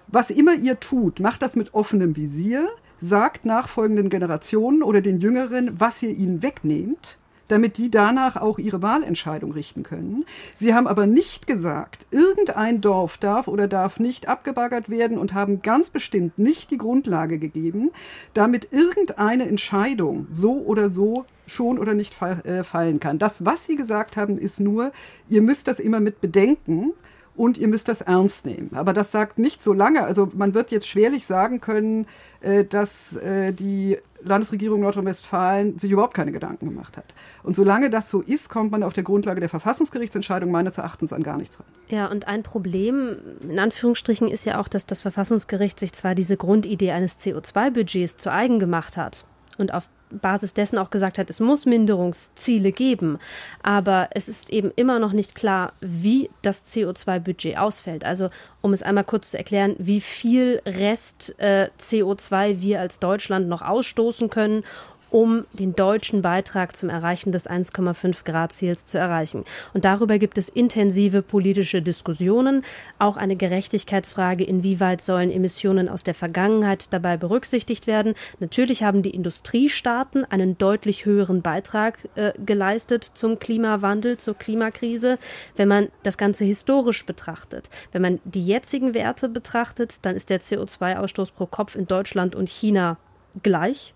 [0.08, 2.68] was immer ihr tut, macht das mit offenem Visier,
[3.00, 7.18] sagt nachfolgenden Generationen oder den Jüngeren, was ihr ihnen wegnehmt
[7.50, 10.26] damit die danach auch ihre Wahlentscheidung richten können.
[10.56, 15.62] Sie haben aber nicht gesagt, irgendein Dorf darf oder darf nicht abgebaggert werden und haben
[15.62, 17.92] ganz bestimmt nicht die Grundlage gegeben,
[18.34, 23.20] damit irgendeine Entscheidung so oder so schon oder nicht äh, fallen kann.
[23.20, 24.92] Das, was Sie gesagt haben, ist nur,
[25.28, 26.94] ihr müsst das immer mit bedenken
[27.36, 28.72] und ihr müsst das ernst nehmen.
[28.74, 30.04] Aber das sagt nicht so lange.
[30.04, 32.06] Also man wird jetzt schwerlich sagen können,
[32.42, 37.14] äh, dass äh, die Landesregierung Nordrhein-Westfalen sich überhaupt keine Gedanken gemacht hat.
[37.44, 41.24] Und solange das so ist, kommt man auf der Grundlage der Verfassungsgerichtsentscheidung meines Erachtens an
[41.24, 41.68] gar nichts ran.
[41.88, 46.38] Ja, und ein Problem, in Anführungsstrichen, ist ja auch, dass das Verfassungsgericht sich zwar diese
[46.38, 49.26] Grundidee eines CO2-Budgets zu eigen gemacht hat
[49.58, 53.20] und auf Basis dessen auch gesagt hat, es muss Minderungsziele geben.
[53.62, 58.04] Aber es ist eben immer noch nicht klar, wie das CO2-Budget ausfällt.
[58.04, 58.30] Also
[58.62, 63.62] um es einmal kurz zu erklären, wie viel Rest äh, CO2 wir als Deutschland noch
[63.62, 64.64] ausstoßen können
[65.12, 69.46] um den deutschen Beitrag zum Erreichen des 1,5 Grad Ziels zu erreichen.
[69.74, 72.64] Und darüber gibt es intensive politische Diskussionen,
[73.00, 78.14] auch eine Gerechtigkeitsfrage, inwieweit sollen Emissionen aus der Vergangenheit dabei berücksichtigt werden.
[78.40, 85.18] Natürlich haben die Industriestaaten einen deutlich höheren Beitrag äh, geleistet zum Klimawandel, zur Klimakrise.
[85.56, 90.42] Wenn man das Ganze historisch betrachtet, wenn man die jetzigen Werte betrachtet, dann ist der
[90.42, 92.98] CO2-Ausstoß pro Kopf in Deutschland und China
[93.44, 93.94] gleich.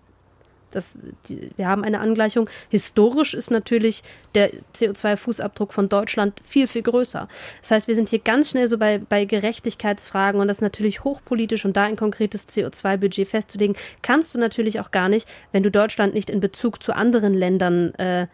[0.74, 2.48] Das, die, wir haben eine Angleichung.
[2.68, 4.02] Historisch ist natürlich
[4.34, 7.28] der CO2-Fußabdruck von Deutschland viel, viel größer.
[7.60, 11.04] Das heißt, wir sind hier ganz schnell so bei, bei Gerechtigkeitsfragen und das ist natürlich
[11.04, 15.70] hochpolitisch und da ein konkretes CO2-Budget festzulegen, kannst du natürlich auch gar nicht, wenn du
[15.70, 18.26] Deutschland nicht in Bezug zu anderen Ländern äh,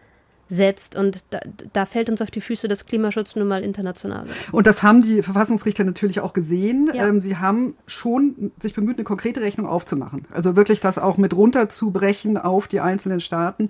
[0.51, 0.97] setzt.
[0.97, 1.39] Und da,
[1.71, 4.53] da, fällt uns auf die Füße, dass Klimaschutz nun mal international ist.
[4.53, 6.91] Und das haben die Verfassungsrichter natürlich auch gesehen.
[6.93, 7.07] Ja.
[7.07, 10.27] Ähm, sie haben schon sich bemüht, eine konkrete Rechnung aufzumachen.
[10.31, 13.69] Also wirklich das auch mit runterzubrechen auf die einzelnen Staaten.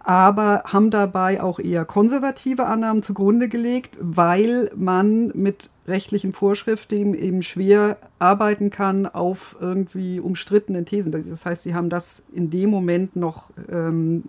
[0.00, 7.42] Aber haben dabei auch eher konservative Annahmen zugrunde gelegt, weil man mit rechtlichen Vorschriften eben
[7.42, 11.12] schwer arbeiten kann auf irgendwie umstrittenen Thesen.
[11.12, 14.24] Das heißt, sie haben das in dem Moment noch ähm,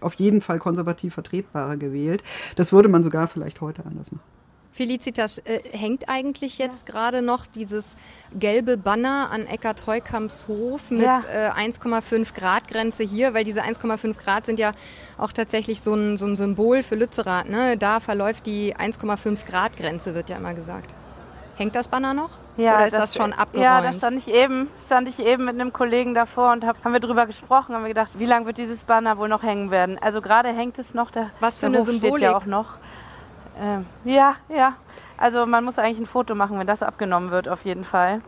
[0.00, 2.24] auf jeden Fall konservativ vertretbarer gewählt.
[2.56, 4.35] Das würde man sogar vielleicht heute anders machen.
[4.76, 6.94] Felicitas, äh, hängt eigentlich jetzt ja.
[6.94, 7.96] gerade noch dieses
[8.34, 11.22] gelbe Banner an Eckart Heukamps Hof mit ja.
[11.32, 13.32] äh, 1,5 Grad Grenze hier?
[13.32, 14.72] Weil diese 1,5 Grad sind ja
[15.16, 17.48] auch tatsächlich so ein, so ein Symbol für Lützerath.
[17.48, 17.78] Ne?
[17.78, 20.94] Da verläuft die 1,5 Grad Grenze, wird ja immer gesagt.
[21.56, 22.30] Hängt das Banner noch?
[22.58, 23.64] Ja, Oder ist das, das, schon abgeräumt?
[23.64, 26.92] Ja, da stand ich eben, stand ich eben mit einem Kollegen davor und hab, haben
[26.92, 29.98] wir drüber gesprochen, haben wir gedacht, wie lange wird dieses Banner wohl noch hängen werden?
[29.98, 32.16] Also gerade hängt es noch, der, Was für eine Hof Symbolik?
[32.16, 32.74] steht ja auch noch.
[33.58, 34.74] Ähm, ja, ja.
[35.16, 38.20] Also man muss eigentlich ein Foto machen, wenn das abgenommen wird, auf jeden Fall.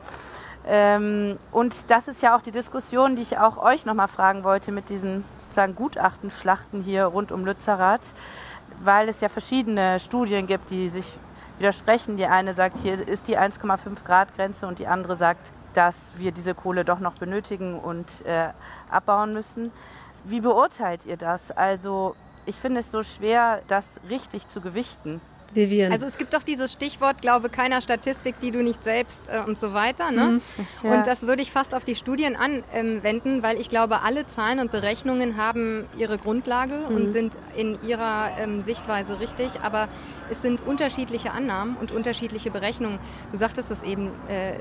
[0.67, 4.73] Ähm, und das ist ja auch die Diskussion, die ich auch euch nochmal fragen wollte
[4.73, 8.13] mit diesen sozusagen Gutachtenschlachten hier rund um Lützerath,
[8.83, 11.19] weil es ja verschiedene Studien gibt, die sich
[11.59, 12.17] widersprechen.
[12.17, 16.33] Die eine sagt, hier ist die 1,5 Grad Grenze und die andere sagt, dass wir
[16.33, 18.49] diese Kohle doch noch benötigen und äh,
[18.91, 19.71] abbauen müssen.
[20.25, 21.51] Wie beurteilt ihr das?
[21.51, 22.15] Also
[22.49, 25.21] ich finde es so schwer, das richtig zu gewichten.
[25.55, 25.93] Vivian.
[25.93, 29.59] Also es gibt doch dieses Stichwort, glaube keiner Statistik, die du nicht selbst äh, und
[29.59, 30.11] so weiter.
[30.11, 30.27] Ne?
[30.27, 30.43] Mhm.
[30.83, 30.91] Ja.
[30.93, 34.73] Und das würde ich fast auf die Studien anwenden, weil ich glaube, alle Zahlen und
[34.73, 36.97] Berechnungen haben ihre Grundlage mhm.
[36.97, 39.49] und sind in ihrer ähm, Sichtweise richtig.
[39.63, 39.89] Aber
[40.31, 42.99] es sind unterschiedliche Annahmen und unterschiedliche Berechnungen.
[43.33, 44.53] Du sagtest es eben, äh,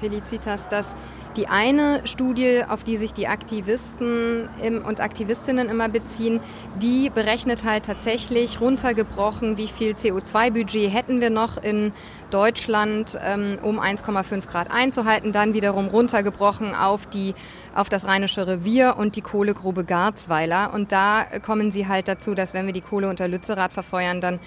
[0.00, 0.96] Felicitas, dass
[1.36, 4.48] die eine Studie, auf die sich die Aktivisten
[4.84, 6.40] und Aktivistinnen immer beziehen,
[6.82, 11.92] die berechnet halt tatsächlich runtergebrochen, wie viel CO2-Budget hätten wir noch in
[12.30, 15.32] Deutschland, ähm, um 1,5 Grad einzuhalten.
[15.32, 17.34] Dann wiederum runtergebrochen auf, die,
[17.74, 20.72] auf das Rheinische Revier und die Kohlegrube Garzweiler.
[20.74, 24.40] Und da kommen sie halt dazu, dass wenn wir die Kohle unter Lützerath verfeuern, dann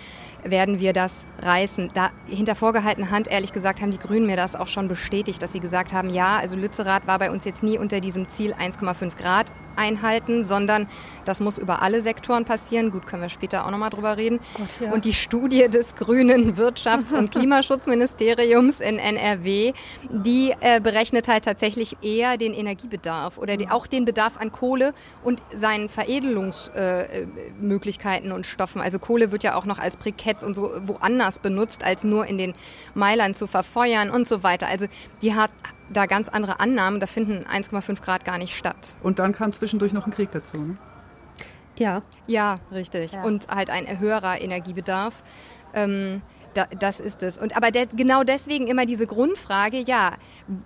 [0.46, 1.92] werden wir das reißen.
[1.94, 5.52] Da hinter vorgehaltener Hand, ehrlich gesagt, haben die Grünen mir das auch schon bestätigt, dass
[5.52, 9.18] sie gesagt haben, ja, also Lützerath war bei uns jetzt nie unter diesem Ziel 1,5
[9.18, 10.88] Grad einhalten, sondern
[11.26, 12.92] das muss über alle Sektoren passieren.
[12.92, 14.40] Gut, können wir später auch nochmal drüber reden.
[14.56, 14.92] Gott, ja.
[14.92, 19.74] Und die Studie des grünen Wirtschafts- und Klimaschutzministeriums in NRW,
[20.10, 24.94] die äh, berechnet halt tatsächlich eher den Energiebedarf oder die, auch den Bedarf an Kohle
[25.24, 28.82] und seinen Veredelungsmöglichkeiten äh, und Stoffen.
[28.82, 32.38] Also Kohle wird ja auch noch als Briketts und so woanders benutzt, als nur in
[32.38, 32.54] den
[32.94, 34.68] Meilern zu verfeuern und so weiter.
[34.68, 34.88] Also
[35.22, 35.52] die hat
[35.94, 38.94] da ganz andere Annahmen, da finden 1,5 Grad gar nicht statt.
[39.02, 40.78] Und dann kam zwischendurch noch ein Krieg dazu, ne?
[41.76, 42.04] Ja.
[42.28, 43.14] Ja, richtig.
[43.14, 43.24] Ja.
[43.24, 45.24] Und halt ein höherer Energiebedarf.
[45.74, 46.22] Ähm,
[46.54, 47.38] da, das ist es.
[47.38, 50.12] Und aber der, genau deswegen immer diese Grundfrage, ja,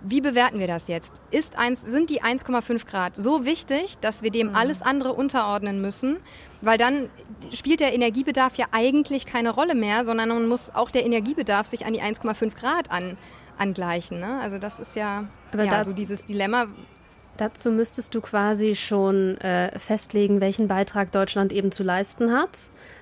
[0.02, 1.12] wie bewerten wir das jetzt?
[1.30, 4.54] Ist eins, sind die 1,5 Grad so wichtig, dass wir dem mhm.
[4.54, 6.18] alles andere unterordnen müssen?
[6.60, 7.08] Weil dann
[7.52, 11.86] spielt der Energiebedarf ja eigentlich keine Rolle mehr, sondern man muss auch der Energiebedarf sich
[11.86, 13.16] an die 1,5 Grad an,
[13.58, 14.20] angleichen.
[14.20, 14.38] Ne?
[14.40, 16.66] Also das ist ja, Aber ja so dieses Dilemma.
[17.36, 22.50] Dazu müsstest du quasi schon äh, festlegen, welchen Beitrag Deutschland eben zu leisten hat.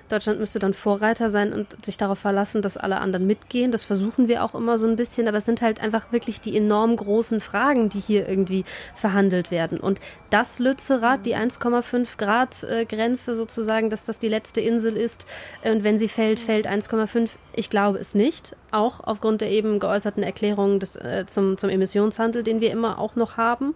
[0.09, 3.71] Deutschland müsste dann Vorreiter sein und sich darauf verlassen, dass alle anderen mitgehen.
[3.71, 6.55] Das versuchen wir auch immer so ein bisschen, aber es sind halt einfach wirklich die
[6.55, 8.63] enorm großen Fragen, die hier irgendwie
[8.95, 9.79] verhandelt werden.
[9.79, 15.25] Und das Lützerath, die 1,5 Grad äh, Grenze sozusagen, dass das die letzte Insel ist
[15.61, 17.29] äh, und wenn sie fällt, fällt 1,5.
[17.53, 18.55] Ich glaube es nicht.
[18.71, 23.15] Auch aufgrund der eben geäußerten Erklärungen des, äh, zum, zum Emissionshandel, den wir immer auch
[23.15, 23.75] noch haben,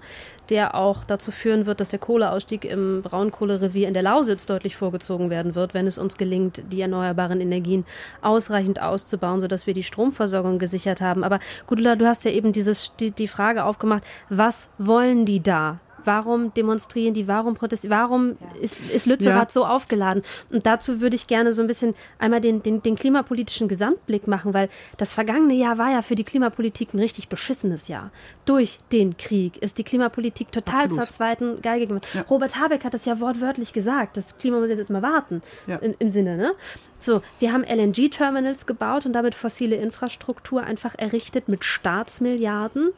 [0.49, 5.29] der auch dazu führen wird, dass der Kohleausstieg im Braunkohlerevier in der Lausitz deutlich vorgezogen
[5.29, 7.85] werden wird, wenn es uns gelingt, die erneuerbaren Energien
[8.21, 11.23] ausreichend auszubauen, sodass wir die Stromversorgung gesichert haben.
[11.23, 15.79] Aber Gudula, du hast ja eben dieses, die, die Frage aufgemacht, was wollen die da?
[16.05, 17.27] Warum demonstrieren die?
[17.27, 17.97] Warum protestieren?
[17.97, 19.53] Warum ist, ist Lützerath ja.
[19.53, 20.23] so aufgeladen?
[20.49, 24.53] Und dazu würde ich gerne so ein bisschen einmal den, den, den klimapolitischen Gesamtblick machen,
[24.53, 28.11] weil das vergangene Jahr war ja für die Klimapolitik ein richtig beschissenes Jahr.
[28.45, 31.05] Durch den Krieg ist die Klimapolitik total Absolut.
[31.05, 32.05] zur zweiten Geige geworden.
[32.13, 32.21] Ja.
[32.29, 34.17] Robert Habeck hat das ja wortwörtlich gesagt.
[34.17, 35.41] Das Klima muss jetzt mal warten.
[35.67, 35.77] Ja.
[35.77, 36.53] Im, Im Sinne, ne?
[37.01, 42.91] So, wir haben LNG-Terminals gebaut und damit fossile Infrastruktur einfach errichtet mit Staatsmilliarden.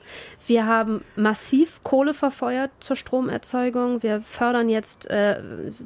[0.46, 4.04] Wir haben massiv Kohle verfeuert zur Stromerzeugung.
[4.04, 5.42] Wir fördern jetzt äh,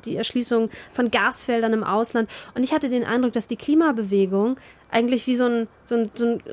[0.05, 2.29] die Erschließung von Gasfeldern im Ausland.
[2.55, 6.25] Und ich hatte den Eindruck, dass die Klimabewegung eigentlich wie so ein, so ein, so
[6.25, 6.43] ein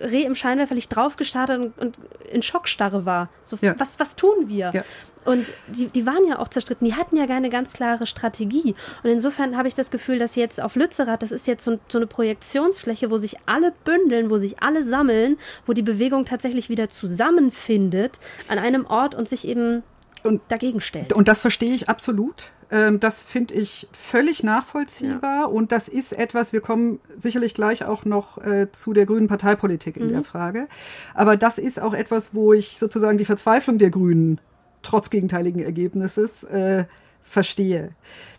[0.00, 1.98] Reh im Scheinwerferlicht draufgestartet und, und
[2.30, 3.28] in Schockstarre war.
[3.44, 3.74] So, ja.
[3.78, 4.70] was, was tun wir?
[4.72, 4.84] Ja.
[5.24, 8.74] Und die, die waren ja auch zerstritten, die hatten ja keine ganz klare Strategie.
[9.02, 11.98] Und insofern habe ich das Gefühl, dass jetzt auf Lützerath, das ist jetzt so, so
[11.98, 16.90] eine Projektionsfläche, wo sich alle bündeln, wo sich alle sammeln, wo die Bewegung tatsächlich wieder
[16.90, 19.82] zusammenfindet an einem Ort und sich eben
[20.24, 21.12] und, dagegen stellt.
[21.12, 22.50] Und das verstehe ich absolut.
[22.70, 25.40] Ähm, das finde ich völlig nachvollziehbar.
[25.40, 25.44] Ja.
[25.44, 29.96] Und das ist etwas, wir kommen sicherlich gleich auch noch äh, zu der grünen Parteipolitik
[29.96, 30.12] in mhm.
[30.12, 30.68] der Frage.
[31.14, 34.40] Aber das ist auch etwas, wo ich sozusagen die Verzweiflung der Grünen
[34.88, 36.84] trotz gegenteiligen Ergebnisses äh,
[37.22, 37.90] verstehe.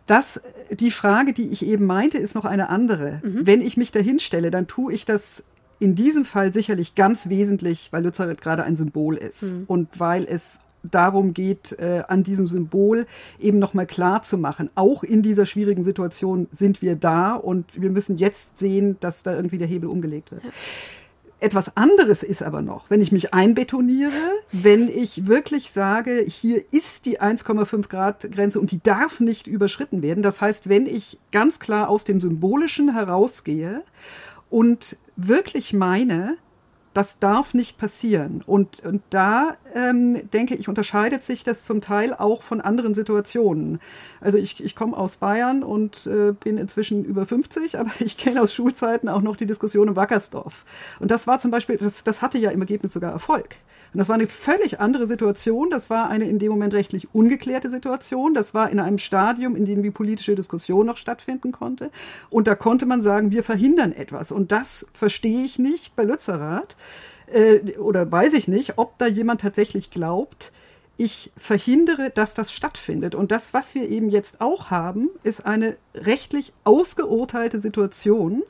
[0.08, 3.22] Das, die Frage, die ich eben meinte, ist noch eine andere.
[3.24, 3.46] Mhm.
[3.46, 5.44] Wenn ich mich dahin stelle, dann tue ich das
[5.80, 9.64] in diesem Fall sicherlich ganz wesentlich, weil Lützerath gerade ein Symbol ist mhm.
[9.68, 13.06] und weil es darum geht, äh, an diesem Symbol
[13.40, 17.92] eben nochmal klar zu machen, auch in dieser schwierigen Situation sind wir da und wir
[17.92, 20.44] müssen jetzt sehen, dass da irgendwie der Hebel umgelegt wird.
[20.44, 20.52] Ja.
[21.41, 24.12] Etwas anderes ist aber noch, wenn ich mich einbetoniere,
[24.52, 30.02] wenn ich wirklich sage, hier ist die 1,5 Grad Grenze und die darf nicht überschritten
[30.02, 30.21] werden.
[30.21, 33.84] Das heißt, wenn ich ganz klar aus dem Symbolischen herausgehe
[34.49, 36.36] und wirklich meine,
[36.93, 38.43] das darf nicht passieren.
[38.45, 43.80] Und, und da ähm, denke ich, unterscheidet sich das zum Teil auch von anderen Situationen.
[44.21, 48.41] Also ich, ich komme aus Bayern und äh, bin inzwischen über 50, aber ich kenne
[48.41, 50.65] aus Schulzeiten auch noch die Diskussion im Wackersdorf.
[50.99, 53.58] Und das war zum Beispiel, das, das hatte ja im Ergebnis sogar Erfolg.
[53.93, 55.71] Und das war eine völlig andere Situation.
[55.71, 58.34] Das war eine in dem Moment rechtlich ungeklärte Situation.
[58.34, 61.89] Das war in einem Stadium, in dem die politische Diskussion noch stattfinden konnte.
[62.30, 64.32] Und da konnte man sagen, wir verhindern etwas.
[64.32, 66.75] Und das verstehe ich nicht bei Lützerath.
[67.28, 70.52] Äh, oder weiß ich nicht, ob da jemand tatsächlich glaubt,
[71.00, 73.15] ich verhindere, dass das stattfindet.
[73.15, 78.44] Und das, was wir eben jetzt auch haben, ist eine rechtlich ausgeurteilte Situation.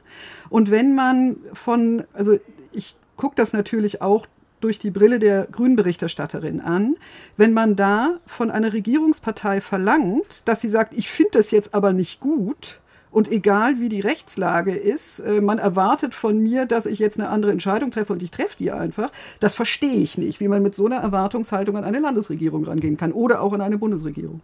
[0.50, 2.40] Und wenn man von, also
[2.72, 4.26] ich gucke das natürlich auch
[4.62, 6.96] durch die Brille der Grünen-Berichterstatterin an,
[7.38, 11.94] wenn man da von einer Regierungspartei verlangt, dass sie sagt, ich finde das jetzt aber
[11.94, 12.80] nicht gut,
[13.12, 17.30] und egal wie die Rechtslage ist, äh, man erwartet von mir, dass ich jetzt eine
[17.30, 19.12] andere Entscheidung treffe und ich treffe die einfach.
[19.40, 23.12] Das verstehe ich nicht, wie man mit so einer Erwartungshaltung an eine Landesregierung rangehen kann
[23.12, 24.42] oder auch an eine Bundesregierung.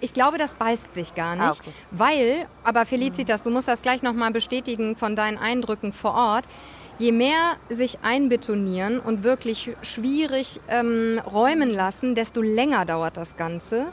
[0.00, 1.70] Ich glaube, das beißt sich gar nicht, ah, okay.
[1.90, 6.46] weil, aber Felicitas, du musst das gleich nochmal bestätigen von deinen Eindrücken vor Ort
[6.98, 13.86] je mehr sich einbetonieren und wirklich schwierig ähm, räumen lassen, desto länger dauert das Ganze.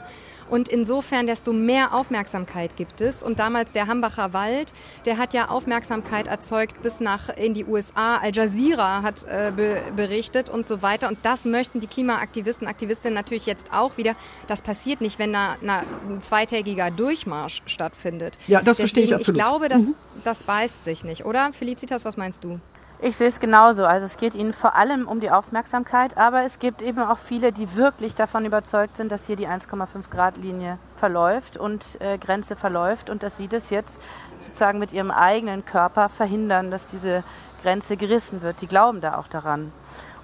[0.54, 3.24] Und insofern, desto mehr Aufmerksamkeit gibt es.
[3.24, 4.72] Und damals der Hambacher Wald,
[5.04, 8.18] der hat ja Aufmerksamkeit erzeugt bis nach in die USA.
[8.18, 11.08] Al Jazeera hat äh, be berichtet und so weiter.
[11.08, 14.14] Und das möchten die Klimaaktivisten, Aktivistinnen natürlich jetzt auch wieder.
[14.46, 18.38] Das passiert nicht, wenn da ein zweitägiger Durchmarsch stattfindet.
[18.46, 19.36] Ja, das Deswegen, verstehe ich absolut.
[19.36, 19.94] Ich glaube, das, mhm.
[20.22, 21.52] das beißt sich nicht, oder?
[21.52, 22.60] Felicitas, was meinst du?
[23.06, 23.84] Ich sehe es genauso.
[23.84, 27.52] Also es geht ihnen vor allem um die Aufmerksamkeit, aber es gibt eben auch viele,
[27.52, 32.56] die wirklich davon überzeugt sind, dass hier die 1,5 Grad Linie verläuft und äh, Grenze
[32.56, 34.00] verläuft und dass sie das jetzt
[34.38, 37.24] sozusagen mit ihrem eigenen Körper verhindern, dass diese
[37.62, 38.62] Grenze gerissen wird.
[38.62, 39.70] Die glauben da auch daran.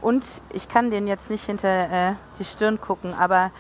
[0.01, 3.51] Und ich kann denen jetzt nicht hinter äh, die Stirn gucken, aber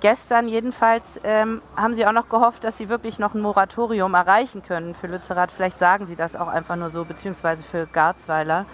[0.00, 4.62] Gestern jedenfalls ähm, haben Sie auch noch gehofft, dass Sie wirklich noch ein Moratorium erreichen
[4.62, 5.50] können für Lützerath.
[5.50, 8.64] Vielleicht sagen Sie das auch einfach nur so, beziehungsweise für Garzweiler.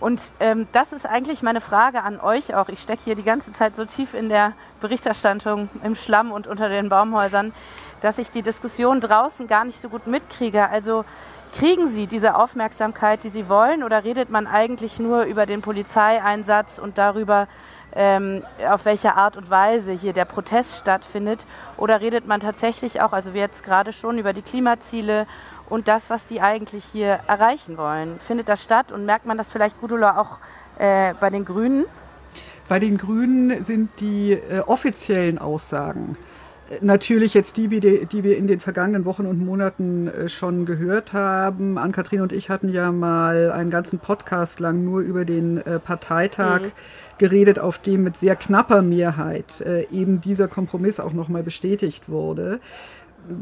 [0.00, 2.68] Und ähm, das ist eigentlich meine Frage an euch auch.
[2.70, 6.70] Ich stecke hier die ganze Zeit so tief in der Berichterstattung im Schlamm und unter
[6.70, 7.52] den Baumhäusern,
[8.00, 10.70] dass ich die Diskussion draußen gar nicht so gut mitkriege.
[10.70, 11.04] Also
[11.52, 16.78] kriegen Sie diese Aufmerksamkeit, die Sie wollen, oder redet man eigentlich nur über den Polizeieinsatz
[16.78, 17.48] und darüber,
[17.94, 21.46] ähm, auf welche Art und Weise hier der Protest stattfindet?
[21.76, 25.26] Oder redet man tatsächlich auch, also wir jetzt gerade schon über die Klimaziele
[25.68, 28.18] und das, was die eigentlich hier erreichen wollen?
[28.20, 30.38] Findet das statt und merkt man das vielleicht, Gudula, auch
[30.78, 31.84] äh, bei den Grünen?
[32.68, 36.16] Bei den Grünen sind die äh, offiziellen Aussagen
[36.82, 41.78] Natürlich jetzt die, die wir in den vergangenen Wochen und Monaten äh, schon gehört haben.
[41.78, 46.60] Ann-Kathrin und ich hatten ja mal einen ganzen Podcast lang nur über den äh, Parteitag
[46.60, 46.72] mhm.
[47.16, 52.60] geredet, auf dem mit sehr knapper Mehrheit äh, eben dieser Kompromiss auch nochmal bestätigt wurde.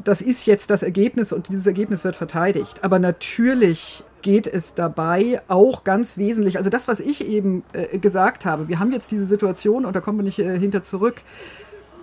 [0.04, 2.78] Das ist jetzt das Ergebnis und dieses Ergebnis wird verteidigt.
[2.82, 7.62] Aber natürlich geht es dabei auch ganz wesentlich, also das, was ich eben
[8.00, 11.22] gesagt habe, wir haben jetzt diese Situation und da kommen wir nicht hinter zurück,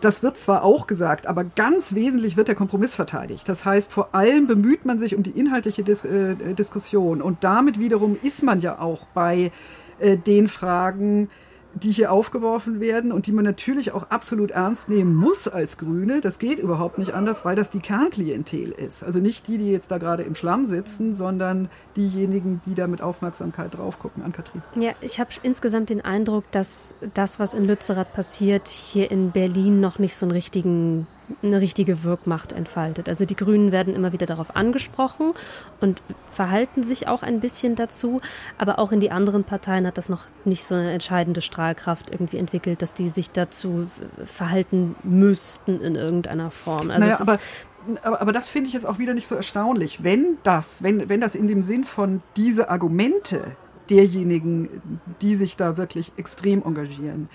[0.04, 3.48] das wird zwar auch gesagt, aber ganz wesentlich wird der Kompromiss verteidigt.
[3.48, 7.22] Das heißt, vor allem bemüht man sich um die inhaltliche Dis äh, Diskussion.
[7.22, 9.52] Und damit wiederum ist man ja auch bei
[10.00, 11.30] äh, den Fragen,
[11.76, 16.22] die hier aufgeworfen werden und die man natürlich auch absolut ernst nehmen muss als Grüne.
[16.22, 19.04] Das geht überhaupt nicht anders, weil das die Kernklientel ist.
[19.04, 23.02] Also nicht die, die jetzt da gerade im Schlamm sitzen, sondern diejenigen, die da mit
[23.02, 24.24] Aufmerksamkeit drauf gucken.
[24.24, 24.62] An Katrin.
[24.76, 29.80] Ja, ich habe insgesamt den Eindruck, dass das, was in Lützerath passiert, hier in Berlin
[29.80, 31.08] noch nicht so einen richtigen
[31.42, 33.10] eine richtige Wirkmacht entfaltet.
[33.10, 35.34] Also die Grünen werden immer wieder darauf angesprochen
[35.82, 38.22] und verhalten sich auch ein bisschen dazu,
[38.58, 42.38] aber auch in die anderen Parteien hat das noch nicht so eine entscheidende Strahlkraft irgendwie
[42.38, 43.88] entwickelt, dass die sich dazu
[44.26, 46.92] verhalten müssten in irgendeiner Form.
[46.92, 47.40] Also naja, aber
[48.04, 50.04] aber, aber, das finde ich jetzt auch wieder nicht so erstaunlich.
[50.04, 53.58] Wenn das, wenn, wenn das in dem Sinn von diese Argumente
[53.90, 54.82] derjenigen,
[55.22, 57.30] die sich da wirklich extrem engagieren,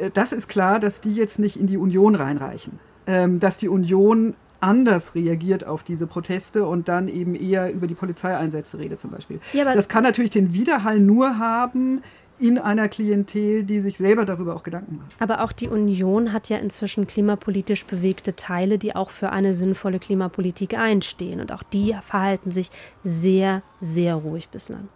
[0.00, 2.78] äh, das ist klar, dass die jetzt nicht in die Union reinreichen.
[3.08, 7.94] Ähm, dass die Union anders reagiert auf diese Proteste und dann eben eher über die
[7.94, 9.40] Polizeieinsätze redet zum Beispiel.
[9.52, 12.02] Ja, das kann natürlich den Widerhall nur haben
[12.38, 15.10] in einer Klientel, die sich selber darüber auch Gedanken macht.
[15.20, 19.98] Aber auch die Union hat ja inzwischen klimapolitisch bewegte Teile, die auch für eine sinnvolle
[19.98, 21.40] Klimapolitik einstehen.
[21.40, 22.70] Und auch die verhalten sich
[23.02, 24.88] sehr, sehr ruhig bislang.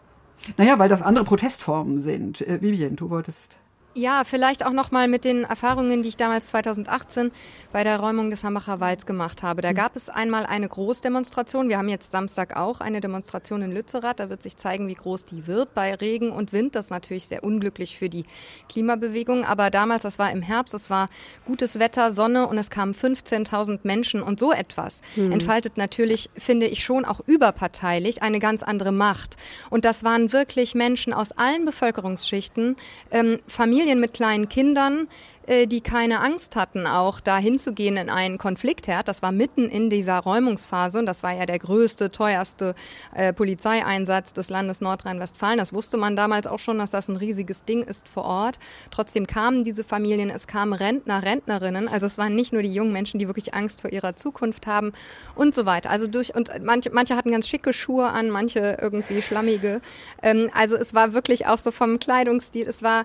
[0.57, 2.41] Naja, weil das andere Protestformen sind.
[2.43, 3.59] Äh, Vivian, du wolltest.
[3.95, 7.31] Ja, vielleicht auch nochmal mit den Erfahrungen, die ich damals 2018
[7.73, 9.61] bei der Räumung des Hambacher Walds gemacht habe.
[9.61, 9.77] Da hm.
[9.77, 11.69] gab es einmal eine Großdemonstration.
[11.69, 14.19] Wir haben jetzt Samstag auch eine Demonstration in Lützerath.
[14.19, 16.75] Da wird sich zeigen, wie groß die wird bei Regen und Wind.
[16.75, 18.25] Das ist natürlich sehr unglücklich für die
[18.71, 19.45] Klimabewegung.
[19.45, 21.09] Aber damals, das war im Herbst, es war
[21.45, 25.33] gutes Wetter, Sonne und es kamen 15.000 Menschen und so etwas hm.
[25.33, 29.37] entfaltet natürlich, finde ich schon auch überparteilich eine ganz andere Macht.
[29.69, 32.77] Und das waren wirklich Menschen aus allen Bevölkerungsschichten,
[33.11, 35.09] ähm, Familien, Familien mit kleinen Kindern,
[35.49, 39.09] die keine Angst hatten, auch da hinzugehen in einen Konfliktherd.
[39.09, 42.75] Das war mitten in dieser Räumungsphase und das war ja der größte, teuerste
[43.15, 45.59] äh, Polizeieinsatz des Landes Nordrhein-Westfalen.
[45.59, 48.59] Das wusste man damals auch schon, dass das ein riesiges Ding ist vor Ort.
[48.91, 51.89] Trotzdem kamen diese Familien, es kamen Rentner, Rentnerinnen.
[51.89, 54.93] Also es waren nicht nur die jungen Menschen, die wirklich Angst vor ihrer Zukunft haben
[55.35, 55.91] und so weiter.
[55.91, 59.81] Also durch und manche, manche hatten ganz schicke Schuhe an, manche irgendwie schlammige.
[60.23, 62.67] Ähm, also es war wirklich auch so vom Kleidungsstil.
[62.69, 63.05] Es war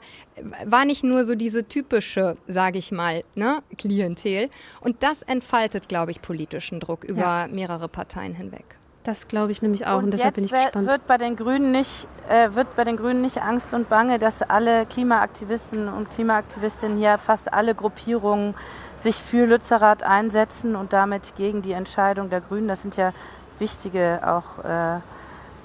[0.65, 4.49] war nicht nur so diese typische sage ich mal, ne, Klientel.
[4.81, 7.47] Und das entfaltet, glaube ich, politischen Druck über ja.
[7.49, 8.77] mehrere Parteien hinweg.
[9.03, 10.85] Das glaube ich nämlich auch und, und deshalb bin ich gespannt.
[10.85, 14.41] Wird bei den Grünen nicht äh, wird bei den Grünen nicht Angst und Bange, dass
[14.41, 18.53] alle Klimaaktivisten und Klimaaktivistinnen hier fast alle Gruppierungen
[18.97, 22.67] sich für Lützerath einsetzen und damit gegen die Entscheidung der Grünen.
[22.67, 23.13] Das sind ja
[23.59, 24.99] wichtige auch äh,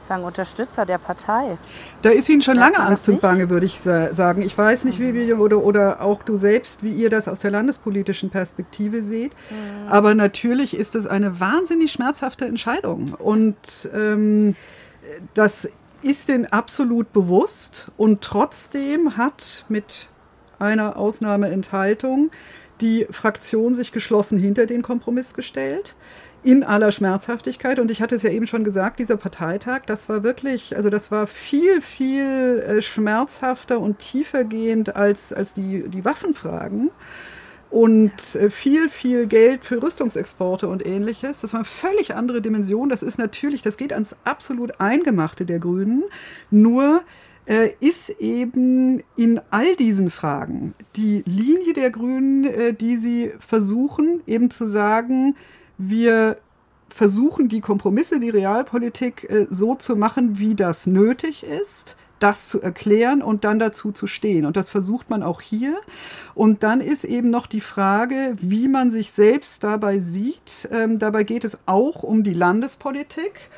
[0.02, 1.58] sagen, Unterstützer der Partei.
[2.02, 4.42] Da ist Ihnen schon lange Angst und Bange, würde ich sagen.
[4.42, 7.50] Ich weiß nicht, wie wir oder, oder auch du selbst, wie ihr das aus der
[7.50, 9.32] landespolitischen Perspektive seht.
[9.32, 9.88] Mhm.
[9.88, 13.14] Aber natürlich ist es eine wahnsinnig schmerzhafte Entscheidung.
[13.14, 13.56] Und
[13.94, 14.56] ähm,
[15.34, 15.68] das
[16.02, 17.90] ist denen absolut bewusst.
[17.96, 20.08] Und trotzdem hat mit
[20.58, 22.30] einer Ausnahmeenthaltung
[22.80, 25.94] die Fraktion sich geschlossen hinter den Kompromiss gestellt
[26.42, 27.78] in aller Schmerzhaftigkeit.
[27.78, 31.10] Und ich hatte es ja eben schon gesagt, dieser Parteitag, das war wirklich, also das
[31.10, 36.90] war viel, viel äh, schmerzhafter und tiefergehend als, als die, die Waffenfragen.
[37.70, 41.40] Und äh, viel, viel Geld für Rüstungsexporte und ähnliches.
[41.40, 42.88] Das war eine völlig andere Dimension.
[42.88, 46.04] Das ist natürlich, das geht ans absolut Eingemachte der Grünen.
[46.50, 47.02] Nur
[47.46, 54.20] äh, ist eben in all diesen Fragen die Linie der Grünen, äh, die sie versuchen,
[54.26, 55.34] eben zu sagen,
[55.88, 56.36] wir
[56.88, 62.62] versuchen die Kompromisse, die Realpolitik äh, so zu machen, wie das nötig ist das zu
[62.62, 64.46] erklären und dann dazu zu stehen.
[64.46, 65.76] Und das versucht man auch hier.
[66.34, 70.68] Und dann ist eben noch die Frage, wie man sich selbst dabei sieht.
[70.70, 73.50] Ähm, dabei geht es auch um die Landespolitik.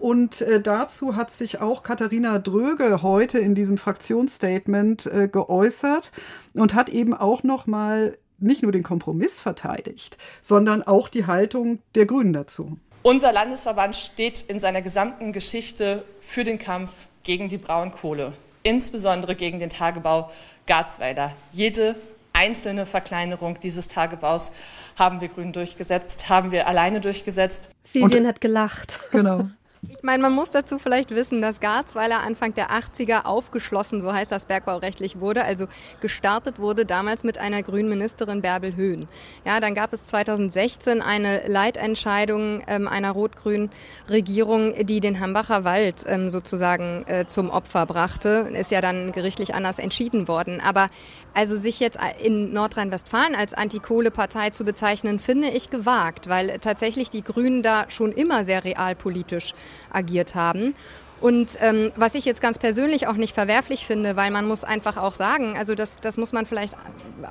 [0.00, 6.10] Und äh, dazu hat sich auch Katharina Dröge heute in diesem Fraktionsstatement äh, geäußert
[6.54, 11.80] und hat eben auch noch mal nicht nur den Kompromiss verteidigt, sondern auch die Haltung
[11.94, 12.78] der Grünen dazu.
[13.02, 18.32] Unser Landesverband steht in seiner gesamten Geschichte für den Kampf gegen die Braunkohle,
[18.62, 20.30] insbesondere gegen den Tagebau
[20.66, 21.32] Garzweiler.
[21.52, 21.94] Jede
[22.32, 24.52] einzelne Verkleinerung dieses Tagebaus
[24.96, 27.70] haben wir Grünen durchgesetzt, haben wir alleine durchgesetzt.
[27.92, 29.00] Vivian hat gelacht.
[29.10, 29.48] Genau.
[29.86, 34.32] Ich meine, man muss dazu vielleicht wissen, dass Garzweiler Anfang der 80er aufgeschlossen, so heißt
[34.32, 35.66] das bergbaurechtlich wurde, also
[36.00, 39.06] gestartet wurde damals mit einer grünen Ministerin Bärbel Höhn.
[39.44, 43.70] Ja, dann gab es 2016 eine Leitentscheidung ähm, einer rot-grünen
[44.08, 48.50] Regierung, die den Hambacher Wald ähm, sozusagen äh, zum Opfer brachte.
[48.52, 50.60] Ist ja dann gerichtlich anders entschieden worden.
[50.60, 50.88] Aber
[51.34, 57.22] also sich jetzt in Nordrhein-Westfalen als Antikohle-Partei zu bezeichnen, finde ich gewagt, weil tatsächlich die
[57.22, 59.54] Grünen da schon immer sehr realpolitisch
[59.90, 60.74] agiert haben.
[61.20, 64.96] Und ähm, was ich jetzt ganz persönlich auch nicht verwerflich finde, weil man muss einfach
[64.96, 66.74] auch sagen, also das, das muss man vielleicht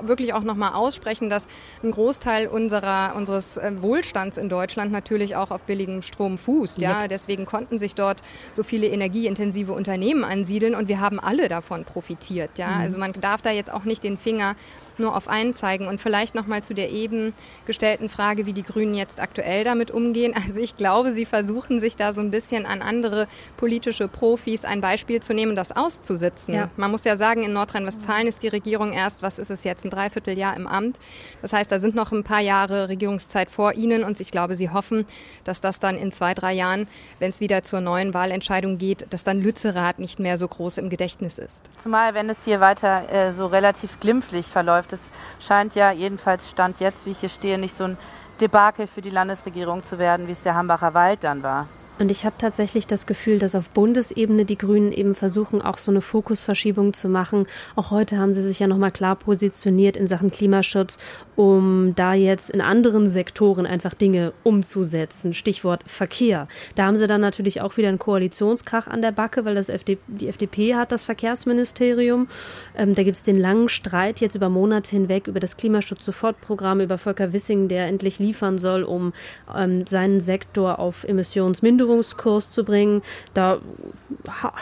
[0.01, 1.47] wirklich auch nochmal aussprechen, dass
[1.83, 6.81] ein Großteil unserer, unseres äh, Wohlstands in Deutschland natürlich auch auf billigem Strom fußt.
[6.81, 7.03] Ja?
[7.03, 7.07] ja.
[7.07, 8.21] Deswegen konnten sich dort
[8.51, 12.51] so viele energieintensive Unternehmen ansiedeln und wir haben alle davon profitiert.
[12.57, 12.67] Ja?
[12.67, 12.81] Mhm.
[12.81, 14.55] Also man darf da jetzt auch nicht den Finger
[14.99, 15.87] nur auf einen zeigen.
[15.87, 17.33] Und vielleicht nochmal zu der eben
[17.65, 20.33] gestellten Frage, wie die Grünen jetzt aktuell damit umgehen.
[20.47, 23.27] Also ich glaube, sie versuchen sich da so ein bisschen an andere
[23.57, 26.55] politische Profis ein Beispiel zu nehmen, das auszusitzen.
[26.55, 26.69] Ja.
[26.77, 29.89] Man muss ja sagen, in Nordrhein-Westfalen ist die Regierung erst, was ist es jetzt, ein
[29.89, 30.97] Dreivierteljahr im Amt.
[31.41, 34.69] Das heißt, da sind noch ein paar Jahre Regierungszeit vor ihnen und ich glaube, sie
[34.69, 35.05] hoffen,
[35.43, 36.87] dass das dann in zwei, drei Jahren,
[37.19, 40.89] wenn es wieder zur neuen Wahlentscheidung geht, dass dann Lützerath nicht mehr so groß im
[40.89, 41.69] Gedächtnis ist.
[41.77, 45.11] Zumal, wenn es hier weiter äh, so relativ glimpflich verläuft, geschafft.
[45.39, 47.97] Es scheint ja jedenfalls Stand jetzt, wie ich hier stehe, nicht so ein
[48.39, 51.67] Debakel für die Landesregierung zu werden, wie es der Hambacher Wald dann war.
[51.99, 55.91] Und ich habe tatsächlich das Gefühl, dass auf Bundesebene die Grünen eben versuchen, auch so
[55.91, 57.47] eine Fokusverschiebung zu machen.
[57.75, 60.99] Auch heute haben sie sich ja nochmal klar positioniert in Sachen Klimaschutz,
[61.35, 65.33] um da jetzt in anderen Sektoren einfach Dinge umzusetzen.
[65.33, 66.47] Stichwort Verkehr.
[66.75, 69.97] Da haben sie dann natürlich auch wieder einen Koalitionskrach an der Backe, weil das FD,
[70.07, 72.27] die FDP hat das Verkehrsministerium.
[72.75, 76.97] Ähm, da gibt es den langen Streit jetzt über Monate hinweg über das Klimaschutz-Sofortprogramm, über
[76.99, 79.13] Volker Wissing, der endlich liefern soll, um
[79.55, 83.01] ähm, seinen Sektor auf Emissionsminderung Einführungskurs zu bringen.
[83.33, 83.59] Da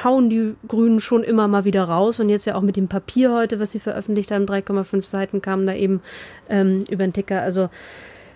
[0.03, 2.19] hauen die Grünen schon immer mal wieder raus.
[2.19, 5.65] Und jetzt ja auch mit dem Papier heute, was sie veröffentlicht haben, 3,5 Seiten kamen
[5.65, 6.01] da eben
[6.49, 7.41] ähm, über den Ticker.
[7.41, 7.69] Also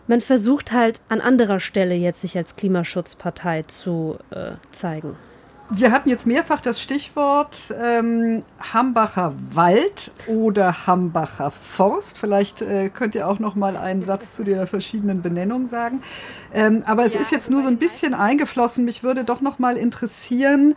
[0.08, 5.16] man versucht halt an anderer Stelle jetzt sich als Klimaschutzpartei zu äh, zeigen.
[5.72, 8.44] Wir hatten jetzt mehrfach das Stichwort ähm,
[8.74, 12.18] Hambacher Wald oder Hambacher Forst.
[12.18, 16.02] Vielleicht äh, könnt ihr auch noch mal einen Satz zu der verschiedenen Benennung sagen.
[16.56, 18.84] Ähm, aber es ja, ist jetzt nur so ein bisschen eingeflossen.
[18.84, 20.74] Mich würde doch noch mal interessieren.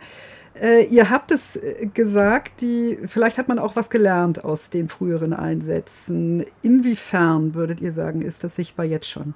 [0.61, 4.89] Äh, ihr habt es äh, gesagt, die, vielleicht hat man auch was gelernt aus den
[4.89, 6.45] früheren Einsätzen.
[6.61, 9.33] Inwiefern würdet ihr sagen, ist das sichtbar jetzt schon?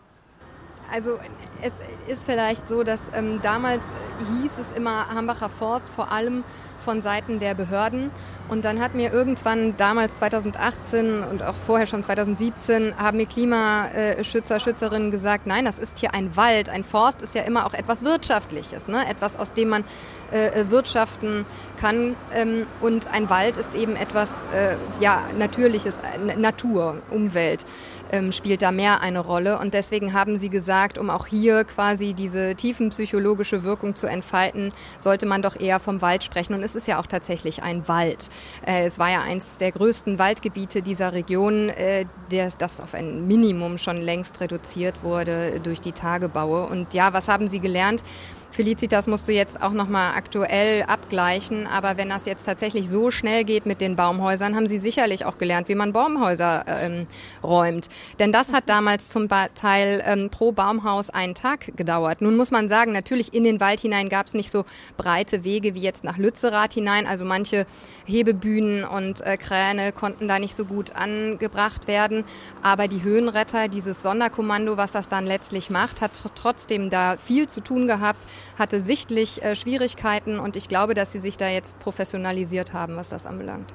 [0.92, 1.18] Also
[1.62, 3.94] es ist vielleicht so, dass ähm, damals
[4.42, 6.44] hieß es immer Hambacher Forst vor allem
[6.80, 8.12] von Seiten der Behörden.
[8.50, 14.60] Und dann hat mir irgendwann damals 2018 und auch vorher schon 2017 haben mir Klimaschützer,
[14.60, 16.70] Schützerinnen gesagt, nein, das ist hier ein Wald.
[16.70, 19.08] Ein Forst ist ja immer auch etwas Wirtschaftliches, ne?
[19.10, 19.84] etwas, aus dem man
[20.32, 21.46] äh, wirtschaften
[21.78, 22.16] kann.
[22.34, 26.00] Ähm, und ein Wald ist eben etwas äh, ja, Natürliches,
[26.38, 27.66] Natur, Umwelt
[28.12, 29.60] ähm, spielt da mehr eine Rolle.
[29.60, 35.26] Und deswegen haben sie gesagt, um auch hier quasi diese tiefenpsychologische Wirkung zu entfalten, sollte
[35.26, 36.54] man doch eher vom Wald sprechen.
[36.54, 38.30] Und es ist ja auch tatsächlich ein Wald.
[38.66, 43.78] Äh, es war ja eines der größten Waldgebiete dieser Region, äh, das auf ein Minimum
[43.78, 46.66] schon längst reduziert wurde durch die Tagebaue.
[46.68, 48.04] Und ja, was haben Sie gelernt?
[48.52, 53.44] Felicitas musst du jetzt auch nochmal aktuell abgleichen, aber wenn das jetzt tatsächlich so schnell
[53.44, 57.08] geht mit den Baumhäusern, haben sie sicherlich auch gelernt, wie man Baumhäuser ähm,
[57.44, 57.88] räumt.
[58.20, 62.22] Denn das hat damals zum Teil ähm, pro Baumhaus einen Tag gedauert.
[62.22, 64.66] Nun muss man sagen, natürlich in den Wald hinein gab es nicht so
[64.98, 67.06] breite Wege wie jetzt nach Lützerath hinein.
[67.06, 67.66] Also manche
[68.06, 72.24] Hebebühnen und äh, Kräne konnten da nicht so gut angebracht werden.
[72.64, 77.62] Aber die Höhenretter, dieses Sonderkommando, was das dann letztlich macht, hat trotzdem da viel zu
[77.62, 78.20] tun gehabt
[78.58, 83.10] hatte sichtlich äh, Schwierigkeiten und ich glaube, dass sie sich da jetzt professionalisiert haben, was
[83.10, 83.74] das anbelangt.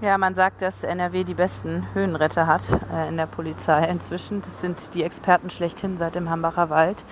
[0.00, 4.42] Ja, man sagt, dass NRW die besten Höhenretter hat äh, in der Polizei inzwischen.
[4.42, 7.04] Das sind die Experten schlechthin seit dem Hambacher Wald.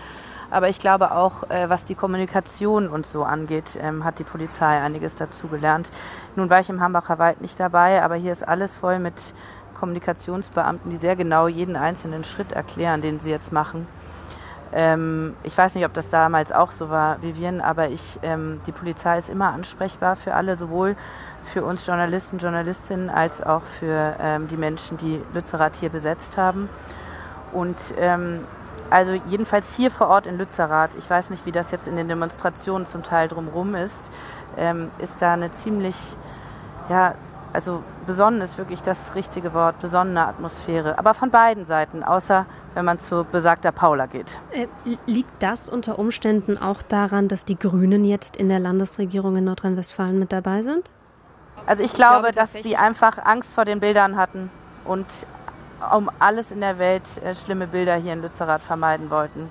[0.51, 4.81] Aber ich glaube auch, äh, was die Kommunikation und so angeht, ähm, hat die Polizei
[4.81, 5.91] einiges dazugelernt.
[6.35, 9.15] Nun war ich im Hambacher Wald nicht dabei, aber hier ist alles voll mit
[9.79, 13.87] Kommunikationsbeamten, die sehr genau jeden einzelnen Schritt erklären, den sie jetzt machen.
[14.73, 18.73] Ähm, ich weiß nicht, ob das damals auch so war, Vivian, aber ich, ähm, die
[18.73, 20.97] Polizei ist immer ansprechbar für alle, sowohl
[21.45, 26.69] für uns Journalisten, Journalistinnen, als auch für ähm, die Menschen, die Lützerath hier besetzt haben.
[27.53, 28.45] Und ähm,
[28.91, 32.09] also jedenfalls hier vor Ort in Lützerath, ich weiß nicht, wie das jetzt in den
[32.09, 34.11] Demonstrationen zum Teil drumherum ist,
[34.57, 35.97] ähm, ist da eine ziemlich,
[36.89, 37.15] ja,
[37.53, 40.99] also besonnen ist wirklich das richtige Wort, besonnene Atmosphäre.
[40.99, 44.41] Aber von beiden Seiten, außer wenn man zu besagter Paula geht.
[44.53, 44.67] Äh,
[45.07, 50.19] liegt das unter Umständen auch daran, dass die Grünen jetzt in der Landesregierung in Nordrhein-Westfalen
[50.19, 50.91] mit dabei sind?
[51.67, 54.51] Also ich, ich glaube, glaube dass sie einfach Angst vor den Bildern hatten
[54.85, 55.07] und
[55.95, 59.51] um alles in der Welt äh, schlimme Bilder hier in Lützerath vermeiden wollten.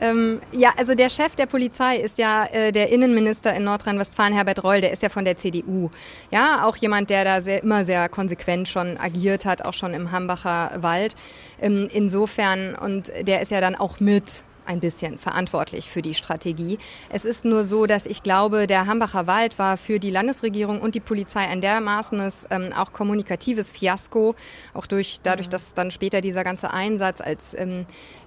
[0.00, 4.62] Ähm, ja, also der Chef der Polizei ist ja äh, der Innenminister in Nordrhein-Westfalen, Herbert
[4.62, 5.90] Reul, der ist ja von der CDU.
[6.30, 10.12] Ja, auch jemand, der da sehr, immer sehr konsequent schon agiert hat, auch schon im
[10.12, 11.14] Hambacher Wald.
[11.60, 16.78] Ähm, insofern, und der ist ja dann auch mit ein bisschen verantwortlich für die Strategie.
[17.08, 20.94] Es ist nur so, dass ich glaube, der Hambacher Wald war für die Landesregierung und
[20.94, 24.34] die Polizei ein dermaßenes ähm, auch kommunikatives Fiasko,
[24.74, 25.52] auch durch, dadurch, mhm.
[25.52, 27.86] dass dann später dieser ganze Einsatz als ähm,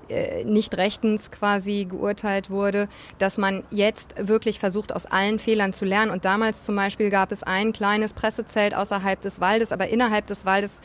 [0.09, 2.87] äh, nicht rechtens quasi geurteilt wurde,
[3.17, 6.11] dass man jetzt wirklich versucht, aus allen Fehlern zu lernen.
[6.11, 10.45] Und damals zum Beispiel gab es ein kleines Pressezelt außerhalb des Waldes, aber innerhalb des
[10.45, 10.81] Waldes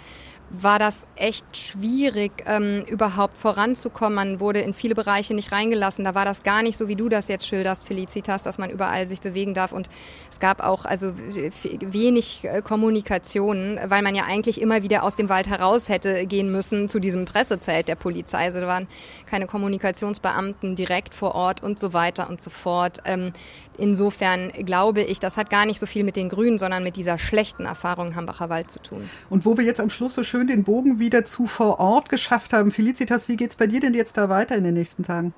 [0.63, 4.15] war das echt schwierig, ähm, überhaupt voranzukommen.
[4.15, 6.05] Man wurde in viele Bereiche nicht reingelassen.
[6.05, 9.07] Da war das gar nicht so, wie du das jetzt schilderst, Felicitas, dass man überall
[9.07, 9.73] sich bewegen darf.
[9.73, 9.89] Und
[10.31, 15.29] es gab auch also wenig äh, Kommunikation, weil man ja eigentlich immer wieder aus dem
[15.29, 18.45] Wald heraus hätte gehen müssen zu diesem Pressezelt der Polizei.
[18.45, 18.87] Also da waren
[19.27, 22.99] keine Kommunikationsbeamten direkt vor Ort und so weiter und so fort.
[23.05, 23.33] Ähm,
[23.79, 27.19] insofern glaube ich, das hat gar nicht so viel mit den Grünen, sondern mit dieser
[27.19, 29.09] schlechten Erfahrung Hambacher Wald zu tun.
[29.31, 32.09] Und wo wir jetzt am Schluss so schön schön den Bogen wieder zu vor Ort
[32.11, 32.71] geschafft haben.
[32.71, 35.33] Felicitas, wie geht es bei dir denn jetzt da weiter in den nächsten Tagen?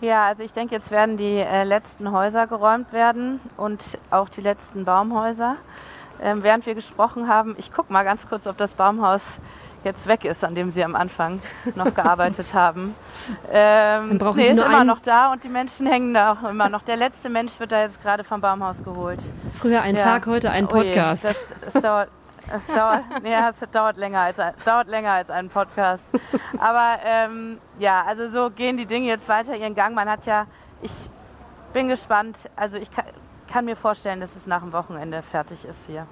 [0.00, 4.40] Ja, also ich denke, jetzt werden die äh, letzten Häuser geräumt werden und auch die
[4.40, 5.56] letzten Baumhäuser.
[6.22, 9.22] Ähm, während wir gesprochen haben, ich gucke mal ganz kurz, ob das Baumhaus
[9.82, 11.40] jetzt weg ist, an dem Sie am Anfang
[11.74, 12.94] noch gearbeitet haben.
[13.50, 16.14] Ähm, Dann brauchen nee, Sie ist nur immer einen- noch da und die Menschen hängen
[16.14, 16.82] da auch immer noch.
[16.82, 19.18] Der letzte Mensch wird da jetzt gerade vom Baumhaus geholt.
[19.52, 20.02] Früher ein Ja.
[20.04, 21.24] Tag, heute ein Oh je, Podcast.
[21.24, 22.08] das, das dauert,
[22.54, 26.04] es dauert, nee, es dauert länger als dauert länger als ein Podcast.
[26.58, 29.94] Aber ähm, ja, also so gehen die Dinge jetzt weiter ihren Gang.
[29.94, 30.46] Man hat ja,
[30.80, 30.92] ich
[31.72, 32.48] bin gespannt.
[32.56, 33.06] Also ich kann,
[33.50, 36.06] kann mir vorstellen, dass es nach dem Wochenende fertig ist hier.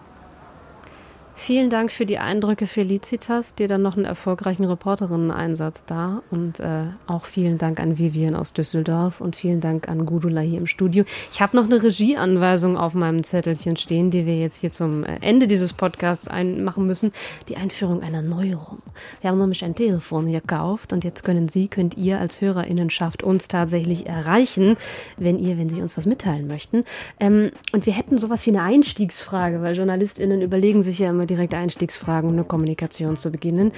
[1.35, 3.55] Vielen Dank für die Eindrücke, Felicitas.
[3.55, 6.23] Dir dann noch einen erfolgreichen Reporterinnen-Einsatz da.
[6.31, 10.59] Und äh, auch vielen Dank an Vivian aus Düsseldorf und vielen Dank an Gudula hier
[10.59, 11.05] im Studio.
[11.33, 15.19] Ich habe noch eine Regieanweisung auf meinem Zettelchen stehen, die wir jetzt hier zum äh,
[15.21, 17.13] Ende dieses Podcasts einmachen müssen.
[17.49, 18.83] Die Einführung einer Neuerung.
[19.23, 23.23] Wir haben nämlich ein Telefon hier gekauft und jetzt können Sie, könnt ihr als Hörerinnenschaft
[23.23, 24.77] uns tatsächlich erreichen,
[25.17, 26.85] wenn ihr, wenn Sie uns was mitteilen möchten.
[27.19, 31.55] Ähm, und wir hätten sowas wie eine Einstiegsfrage, weil JournalistInnen überlegen sich ja immer direkt
[31.55, 33.73] Einstiegsfragen, um eine Kommunikation zu beginnen.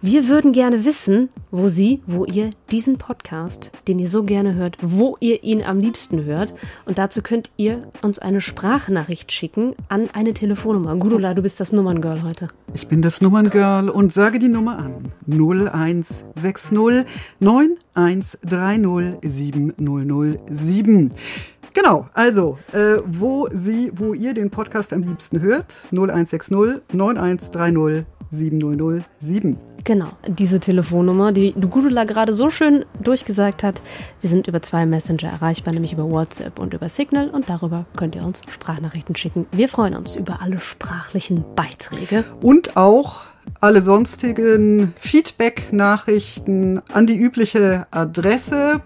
[0.00, 4.76] Wir würden gerne wissen, wo Sie, wo ihr diesen Podcast, den ihr so gerne hört,
[4.80, 6.54] wo ihr ihn am liebsten hört.
[6.86, 10.94] Und dazu könnt ihr uns eine Sprachnachricht schicken an eine Telefonnummer.
[10.96, 12.48] Gudula, du bist das Nummerngirl heute.
[12.74, 15.12] Ich bin das Nummerngirl und sage die Nummer an.
[15.26, 17.04] 0160
[17.40, 21.12] 9130 7007.
[21.74, 29.58] Genau, also, äh, wo Sie, wo ihr den Podcast am liebsten hört, 0160 9130 7007.
[29.84, 33.80] Genau, diese Telefonnummer, die du Gudula gerade so schön durchgesagt hat.
[34.20, 38.14] Wir sind über zwei Messenger erreichbar, nämlich über WhatsApp und über Signal und darüber könnt
[38.14, 39.46] ihr uns Sprachnachrichten schicken.
[39.52, 42.24] Wir freuen uns über alle sprachlichen Beiträge.
[42.42, 43.22] Und auch
[43.60, 48.82] alle sonstigen Feedback-Nachrichten an die übliche Adresse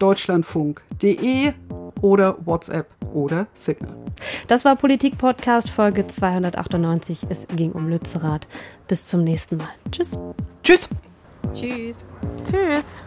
[0.00, 1.52] politikpodcast.deutschlandfunk.de
[2.00, 3.94] oder WhatsApp oder Signal.
[4.48, 7.26] Das war Politik Podcast Folge 298.
[7.28, 8.46] Es ging um Lützerath.
[8.88, 9.68] Bis zum nächsten Mal.
[9.92, 10.18] Tschüss.
[10.62, 10.88] Tschüss.
[11.54, 12.06] Tschüss.
[12.50, 13.04] Tschüss.